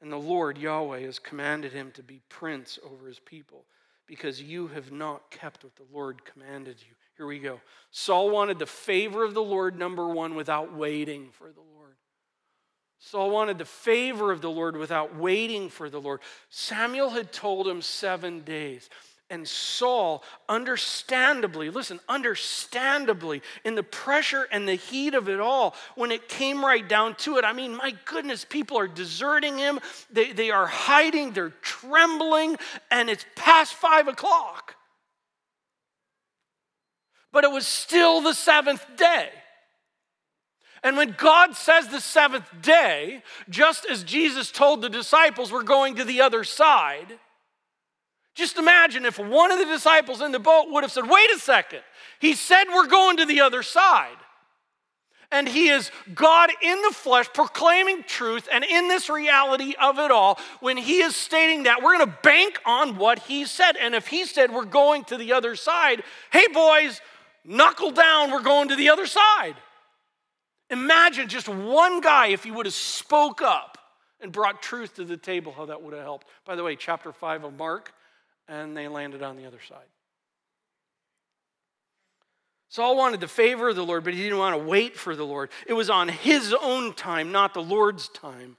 [0.00, 3.64] And the Lord, Yahweh, has commanded him to be prince over his people
[4.06, 6.94] because you have not kept what the Lord commanded you.
[7.16, 7.60] Here we go.
[7.90, 11.96] Saul wanted the favor of the Lord, number one, without waiting for the Lord.
[12.98, 16.20] Saul wanted the favor of the Lord without waiting for the Lord.
[16.48, 18.88] Samuel had told him seven days.
[19.30, 26.10] And Saul, understandably, listen, understandably, in the pressure and the heat of it all, when
[26.10, 29.80] it came right down to it, I mean, my goodness, people are deserting him.
[30.10, 32.56] They, they are hiding, they're trembling,
[32.90, 34.76] and it's past five o'clock.
[37.32, 39.30] But it was still the seventh day.
[40.82, 45.94] And when God says the seventh day, just as Jesus told the disciples, we're going
[45.94, 47.18] to the other side
[48.34, 51.38] just imagine if one of the disciples in the boat would have said, Wait a
[51.38, 51.80] second,
[52.18, 54.16] he said we're going to the other side.
[55.30, 58.48] And he is God in the flesh, proclaiming truth.
[58.52, 62.18] And in this reality of it all, when he is stating that, we're going to
[62.22, 63.76] bank on what he said.
[63.76, 67.00] And if he said we're going to the other side, hey, boys,
[67.44, 69.56] knuckle down, we're going to the other side.
[70.70, 73.78] Imagine just one guy if he would have spoke up
[74.20, 76.28] and brought truth to the table, how that would have helped.
[76.44, 77.92] By the way, chapter 5 of Mark
[78.48, 79.86] and they landed on the other side.
[82.68, 85.24] Saul wanted the favor of the Lord, but he didn't want to wait for the
[85.24, 85.50] Lord.
[85.66, 88.56] It was on his own time, not the Lord's time.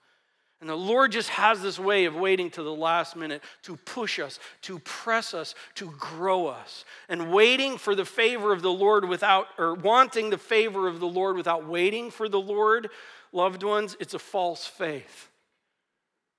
[0.61, 4.19] And the Lord just has this way of waiting to the last minute to push
[4.19, 6.85] us, to press us, to grow us.
[7.09, 11.07] And waiting for the favor of the Lord without, or wanting the favor of the
[11.07, 12.89] Lord without waiting for the Lord,
[13.33, 15.29] loved ones, it's a false faith.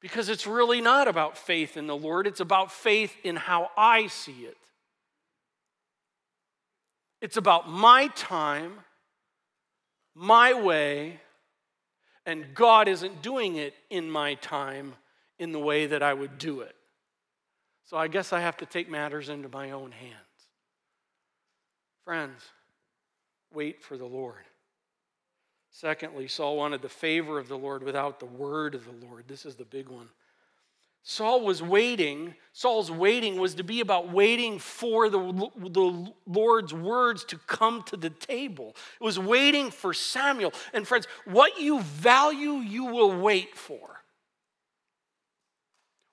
[0.07, 4.07] Because it's really not about faith in the Lord, it's about faith in how I
[4.07, 4.57] see it.
[7.21, 8.75] It's about my time,
[10.15, 11.21] my way,
[12.25, 14.95] and God isn't doing it in my time
[15.41, 16.77] in the way that I would do it.
[17.87, 20.15] So I guess I have to take matters into my own hands.
[22.05, 22.41] Friends,
[23.53, 24.45] wait for the Lord.
[25.79, 29.25] Secondly, Saul wanted the favor of the Lord without the word of the Lord.
[29.29, 30.09] This is the big one.
[31.03, 32.35] Saul was waiting.
[32.55, 37.97] Saul's waiting was to be about waiting for the, the Lord's words to come to
[37.99, 38.75] the table.
[38.99, 40.55] It was waiting for Samuel.
[40.73, 44.01] And friends, what you value, you will wait for.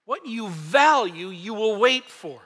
[0.04, 2.42] What you value, you will wait for.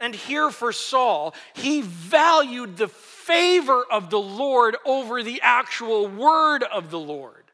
[0.00, 2.88] And here for Saul, he valued the
[3.28, 7.44] favor of the Lord over the actual word of the Lord.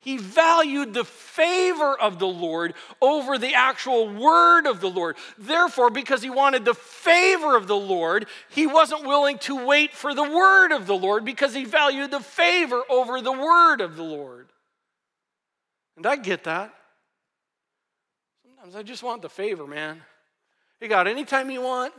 [0.00, 5.16] He valued the favor of the Lord over the actual word of the Lord.
[5.38, 10.12] Therefore, because he wanted the favor of the Lord, he wasn't willing to wait for
[10.12, 14.02] the word of the Lord because he valued the favor over the word of the
[14.02, 14.48] Lord.
[15.96, 16.74] And I get that.
[18.44, 20.02] Sometimes I just want the favor, man.
[20.80, 21.94] Hey, God, anytime you want,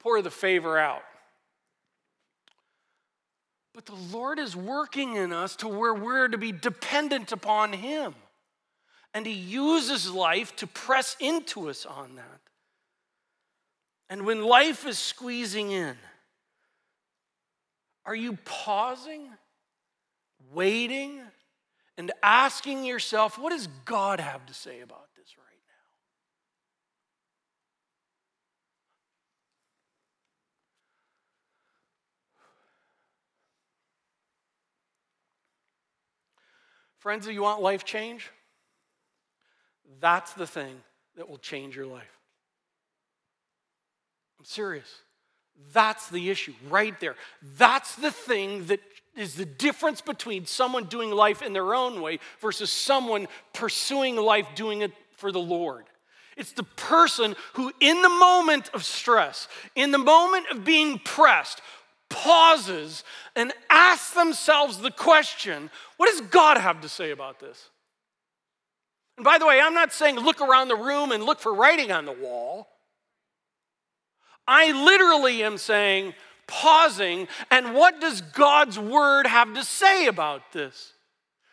[0.00, 1.02] pour the favor out.
[3.76, 8.14] But the Lord is working in us to where we're to be dependent upon Him.
[9.12, 12.40] And He uses life to press into us on that.
[14.08, 15.94] And when life is squeezing in,
[18.06, 19.28] are you pausing,
[20.54, 21.20] waiting,
[21.98, 25.08] and asking yourself, what does God have to say about
[37.06, 38.32] Friends, do you want life change?
[40.00, 40.74] That's the thing
[41.16, 42.18] that will change your life.
[44.40, 44.92] I'm serious.
[45.72, 47.14] That's the issue right there.
[47.58, 48.80] That's the thing that
[49.16, 54.48] is the difference between someone doing life in their own way versus someone pursuing life
[54.56, 55.84] doing it for the Lord.
[56.36, 59.46] It's the person who, in the moment of stress,
[59.76, 61.60] in the moment of being pressed,
[62.08, 63.04] pauses
[63.34, 67.70] and asks themselves the question what does God have to say about this?
[69.16, 71.90] And by the way, I'm not saying look around the room and look for writing
[71.90, 72.68] on the wall.
[74.46, 76.14] I literally am saying,
[76.46, 80.92] pausing, and what does God's word have to say about this?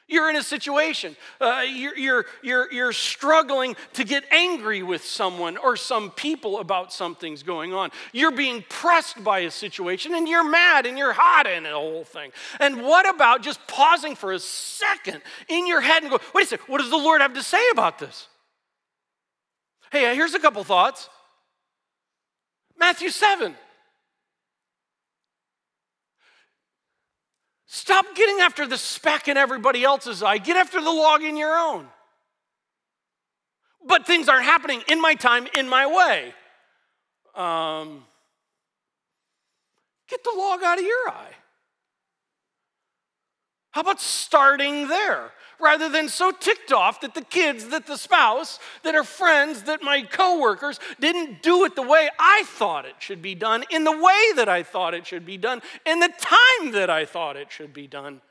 [0.07, 5.55] You're in a situation, uh, you're, you're, you're, you're struggling to get angry with someone
[5.55, 7.89] or some people about something's going on.
[8.11, 12.03] You're being pressed by a situation and you're mad and you're hot in the whole
[12.03, 12.31] thing.
[12.59, 16.47] And what about just pausing for a second in your head and go, wait a
[16.47, 18.27] second, what does the Lord have to say about this?
[19.89, 21.07] Hey, here's a couple thoughts.
[22.77, 23.55] Matthew 7.
[27.75, 30.37] Stop getting after the speck in everybody else's eye.
[30.37, 31.87] Get after the log in your own.
[33.83, 36.35] But things aren't happening in my time, in my way.
[37.33, 38.05] Um,
[40.07, 41.33] get the log out of your eye.
[43.71, 45.31] How about starting there?
[45.59, 49.81] Rather than so ticked off that the kids, that the spouse, that are friends, that
[49.81, 53.97] my coworkers didn't do it the way I thought it should be done, in the
[53.97, 57.51] way that I thought it should be done, in the time that I thought it
[57.51, 58.21] should be done.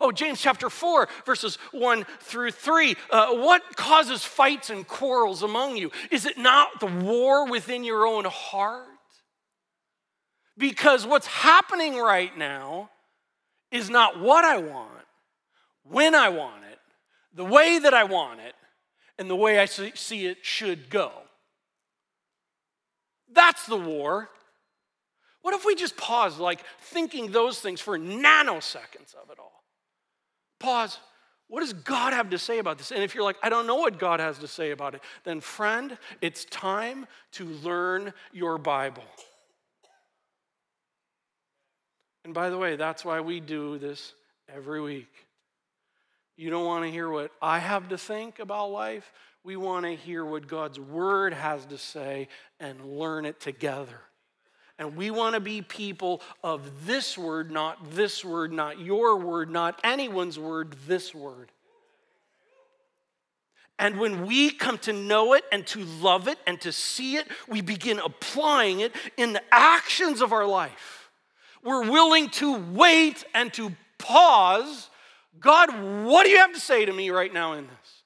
[0.00, 2.96] Oh, James chapter 4, verses 1 through 3.
[3.10, 5.90] Uh, what causes fights and quarrels among you?
[6.10, 8.86] Is it not the war within your own heart?
[10.56, 12.90] Because what's happening right now
[13.70, 14.99] is not what I want
[15.84, 16.78] when I want it,
[17.34, 18.54] the way that I want it,
[19.18, 21.12] and the way I see it should go.
[23.32, 24.30] That's the war.
[25.42, 29.64] What if we just pause, like thinking those things for nanoseconds of it all?
[30.58, 30.98] Pause.
[31.48, 32.92] What does God have to say about this?
[32.92, 35.40] And if you're like, I don't know what God has to say about it, then
[35.40, 39.02] friend, it's time to learn your Bible.
[42.24, 44.12] And by the way, that's why we do this
[44.48, 45.08] every week.
[46.40, 49.12] You don't want to hear what I have to think about life.
[49.44, 52.28] We want to hear what God's word has to say
[52.58, 54.00] and learn it together.
[54.78, 59.50] And we want to be people of this word, not this word, not your word,
[59.50, 61.52] not anyone's word, this word.
[63.78, 67.28] And when we come to know it and to love it and to see it,
[67.48, 71.10] we begin applying it in the actions of our life.
[71.62, 74.89] We're willing to wait and to pause
[75.40, 75.70] God,
[76.04, 78.02] what do you have to say to me right now in this?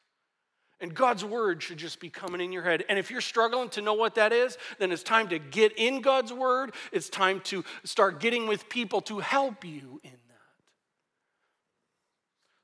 [0.80, 2.84] And God's word should just be coming in your head.
[2.88, 6.00] And if you're struggling to know what that is, then it's time to get in
[6.00, 6.74] God's word.
[6.92, 10.18] It's time to start getting with people to help you in that.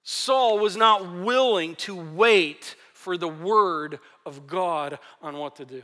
[0.02, 5.82] Saul was not willing to wait for the word of God on what to do.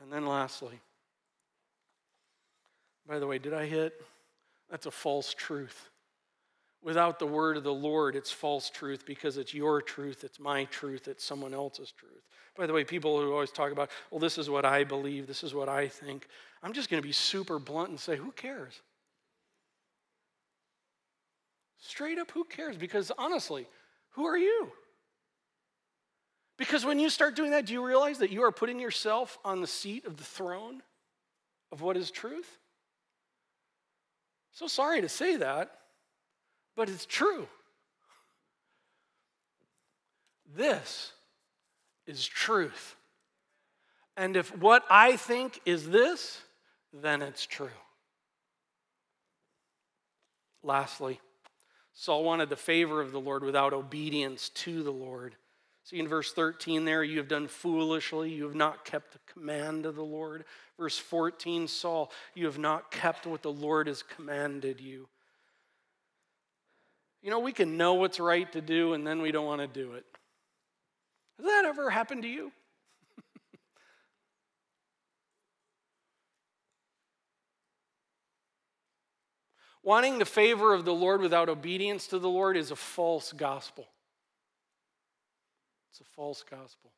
[0.00, 0.80] And then lastly,
[3.06, 3.94] by the way, did I hit?
[4.70, 5.90] That's a false truth.
[6.82, 10.64] Without the word of the Lord, it's false truth because it's your truth, it's my
[10.64, 12.22] truth, it's someone else's truth.
[12.56, 15.44] By the way, people who always talk about, well, this is what I believe, this
[15.44, 16.26] is what I think,
[16.62, 18.80] I'm just going to be super blunt and say, who cares?
[21.78, 22.76] Straight up, who cares?
[22.76, 23.68] Because honestly,
[24.10, 24.70] who are you?
[26.58, 29.60] Because when you start doing that, do you realize that you are putting yourself on
[29.60, 30.82] the seat of the throne
[31.70, 32.58] of what is truth?
[34.52, 35.70] So sorry to say that,
[36.76, 37.46] but it's true.
[40.54, 41.12] This
[42.06, 42.96] is truth.
[44.16, 46.40] And if what I think is this,
[46.92, 47.68] then it's true.
[50.62, 51.20] Lastly,
[51.94, 55.36] Saul wanted the favor of the Lord without obedience to the Lord.
[55.84, 59.84] See in verse 13 there, you have done foolishly, you have not kept the command
[59.84, 60.44] of the Lord.
[60.78, 65.08] Verse 14, Saul, you have not kept what the Lord has commanded you.
[67.22, 69.68] You know, we can know what's right to do and then we don't want to
[69.68, 70.04] do it.
[71.38, 72.50] Has that ever happened to you?
[79.84, 83.86] Wanting the favor of the Lord without obedience to the Lord is a false gospel.
[85.90, 86.90] It's a false gospel.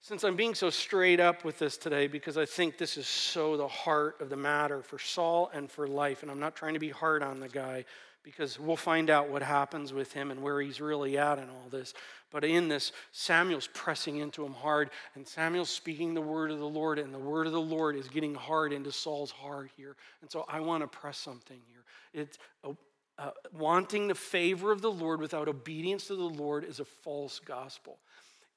[0.00, 3.56] Since I'm being so straight up with this today, because I think this is so
[3.56, 6.80] the heart of the matter for Saul and for life, and I'm not trying to
[6.80, 7.84] be hard on the guy,
[8.28, 11.68] because we'll find out what happens with him and where he's really at in all
[11.70, 11.94] this.
[12.30, 16.68] But in this, Samuel's pressing into him hard, and Samuel's speaking the word of the
[16.68, 19.96] Lord, and the word of the Lord is getting hard into Saul's heart here.
[20.20, 21.84] And so I want to press something here.
[22.12, 22.72] It's uh,
[23.16, 27.38] uh, wanting the favor of the Lord without obedience to the Lord is a false
[27.38, 27.98] gospel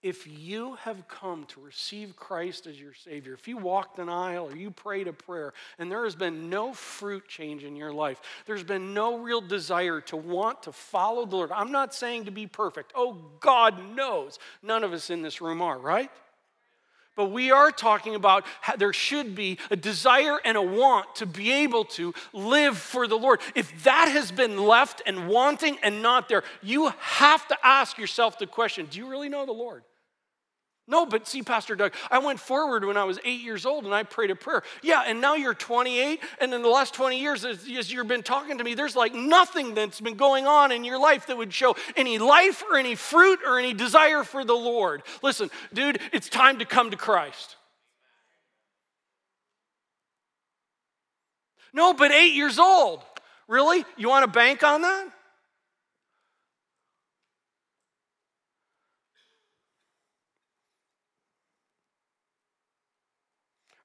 [0.03, 4.49] if you have come to receive Christ as your Savior, if you walked an aisle
[4.49, 8.19] or you prayed a prayer and there has been no fruit change in your life,
[8.47, 11.51] there's been no real desire to want to follow the Lord.
[11.51, 12.93] I'm not saying to be perfect.
[12.95, 16.09] Oh, God knows none of us in this room are, right?
[17.15, 18.45] But we are talking about
[18.77, 23.17] there should be a desire and a want to be able to live for the
[23.17, 23.41] Lord.
[23.53, 28.39] If that has been left and wanting and not there, you have to ask yourself
[28.39, 29.83] the question do you really know the Lord?
[30.91, 33.93] No, but see, Pastor Doug, I went forward when I was eight years old and
[33.95, 34.61] I prayed a prayer.
[34.83, 38.23] Yeah, and now you're 28, and in the last 20 years, as, as you've been
[38.23, 41.53] talking to me, there's like nothing that's been going on in your life that would
[41.53, 45.01] show any life or any fruit or any desire for the Lord.
[45.23, 47.55] Listen, dude, it's time to come to Christ.
[51.73, 53.01] No, but eight years old.
[53.47, 53.85] Really?
[53.95, 55.07] You want to bank on that?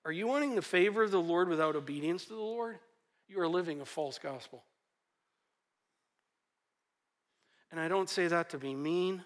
[0.06, 2.78] Are you wanting the favor of the Lord without obedience to the Lord?
[3.28, 4.62] You are living a false gospel.
[7.72, 9.24] And I don't say that to be mean.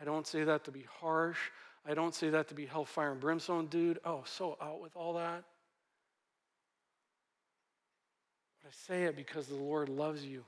[0.00, 1.40] I don't say that to be harsh.
[1.84, 3.98] I don't say that to be hellfire and brimstone, dude.
[4.04, 5.42] Oh, so out with all that.
[8.62, 10.44] But I say it because the Lord loves you.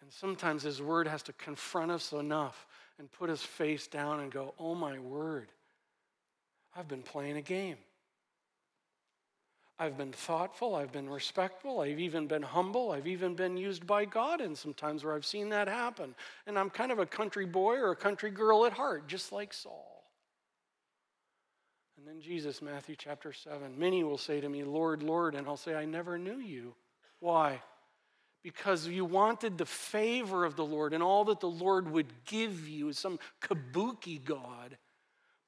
[0.00, 2.66] And sometimes His word has to confront us enough
[2.98, 5.48] and put His face down and go, Oh, my word.
[6.78, 7.76] I've been playing a game.
[9.80, 14.04] I've been thoughtful, I've been respectful, I've even been humble, I've even been used by
[14.04, 16.14] God in some times where I've seen that happen.
[16.46, 19.52] And I'm kind of a country boy or a country girl at heart, just like
[19.52, 20.04] Saul.
[21.96, 25.56] And then Jesus, Matthew chapter 7, many will say to me, Lord, Lord, and I'll
[25.56, 26.74] say, I never knew you.
[27.18, 27.60] Why?
[28.42, 32.68] Because you wanted the favor of the Lord and all that the Lord would give
[32.68, 34.76] you, is some kabuki God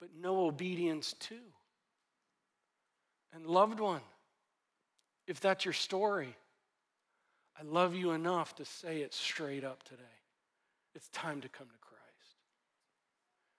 [0.01, 1.37] but no obedience to.
[3.33, 4.01] And, loved one,
[5.27, 6.35] if that's your story,
[7.59, 10.03] I love you enough to say it straight up today.
[10.95, 12.01] It's time to come to Christ.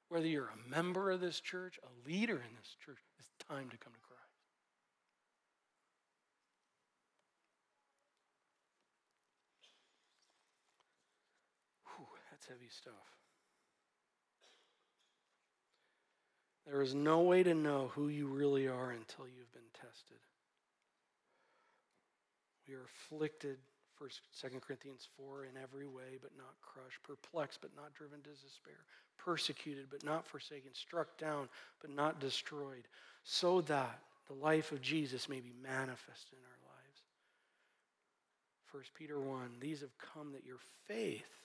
[0.09, 3.77] Whether you're a member of this church, a leader in this church, it's time to
[3.77, 4.21] come to Christ.
[11.95, 13.20] Whew, that's heavy stuff.
[16.71, 20.15] There is no way to know who you really are until you've been tested.
[22.65, 23.57] We are afflicted,
[23.99, 28.29] First, Second Corinthians 4, in every way, but not crushed, perplexed, but not driven to
[28.29, 28.85] despair,
[29.17, 31.49] persecuted, but not forsaken, struck down,
[31.81, 32.87] but not destroyed,
[33.25, 33.99] so that
[34.29, 37.01] the life of Jesus may be manifest in our lives.
[38.71, 41.35] 1 Peter 1 These have come that your faith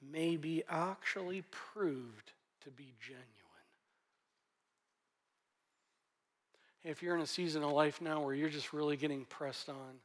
[0.00, 2.30] may be actually proved
[2.62, 3.49] to be genuine.
[6.84, 10.00] If you're in a season of life now where you're just really getting pressed on,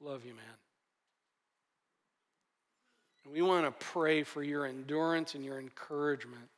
[0.00, 0.44] love you, man.
[3.24, 6.48] And we want to pray for your endurance and your encouragement.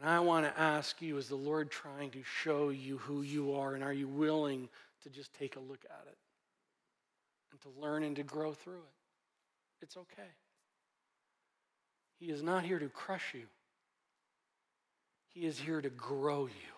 [0.00, 3.54] And I want to ask you, is the Lord trying to show you who you
[3.54, 3.74] are?
[3.74, 4.68] And are you willing
[5.02, 6.16] to just take a look at it
[7.50, 9.82] and to learn and to grow through it?
[9.82, 10.30] It's okay.
[12.18, 13.46] He is not here to crush you.
[15.38, 16.74] He is here to grow you.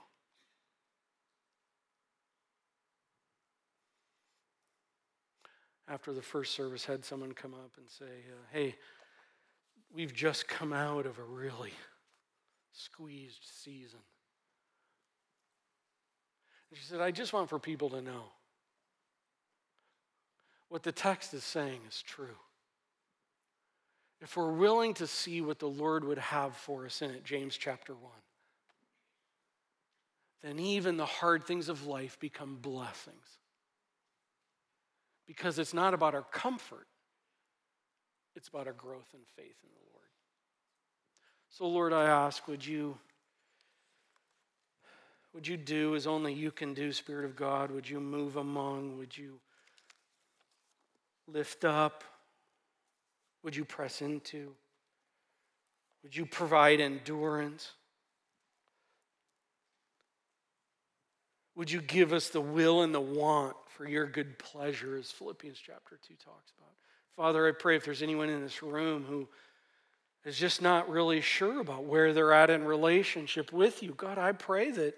[5.88, 8.74] After the first service, had someone come up and say, uh, Hey,
[9.94, 11.72] we've just come out of a really
[12.72, 14.00] squeezed season.
[16.68, 18.24] And she said, I just want for people to know
[20.68, 22.36] what the text is saying is true.
[24.20, 27.56] If we're willing to see what the Lord would have for us in it, James
[27.56, 28.02] chapter 1
[30.43, 33.38] then even the hard things of life become blessings.
[35.26, 36.86] Because it's not about our comfort,
[38.34, 40.07] it's about our growth and faith in the Lord.
[41.51, 42.97] So, Lord, I ask, would you.
[45.32, 47.70] Would you do as only you can do, Spirit of God?
[47.70, 48.99] Would you move among?
[48.99, 49.38] Would you
[51.28, 52.03] lift up?
[53.45, 54.53] Would you press into?
[56.03, 57.70] Would you provide endurance?
[61.57, 65.59] Would you give us the will and the want for your good pleasure, as Philippians
[65.59, 66.70] chapter 2 talks about?
[67.16, 69.28] Father, I pray if there's anyone in this room who
[70.24, 74.32] is just not really sure about where they're at in relationship with you, God, I
[74.32, 74.94] pray that,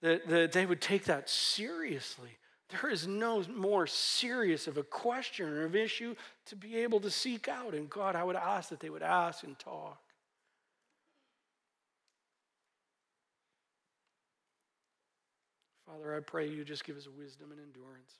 [0.00, 2.30] that, that they would take that seriously.
[2.68, 6.14] There is no more serious of a question or of issue
[6.46, 7.74] to be able to seek out.
[7.74, 10.01] And God, I would ask that they would ask and talk.
[15.92, 18.12] Father, I pray you just give us wisdom and endurance.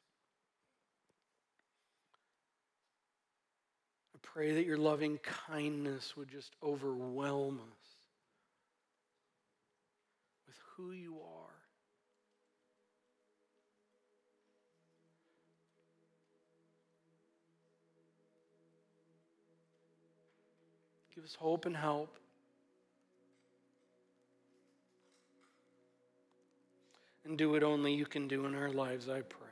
[4.14, 5.18] I pray that your loving
[5.48, 7.88] kindness would just overwhelm us
[10.46, 11.54] with who you are.
[21.14, 22.18] Give us hope and help.
[27.24, 29.51] And do what only you can do in our lives, I pray.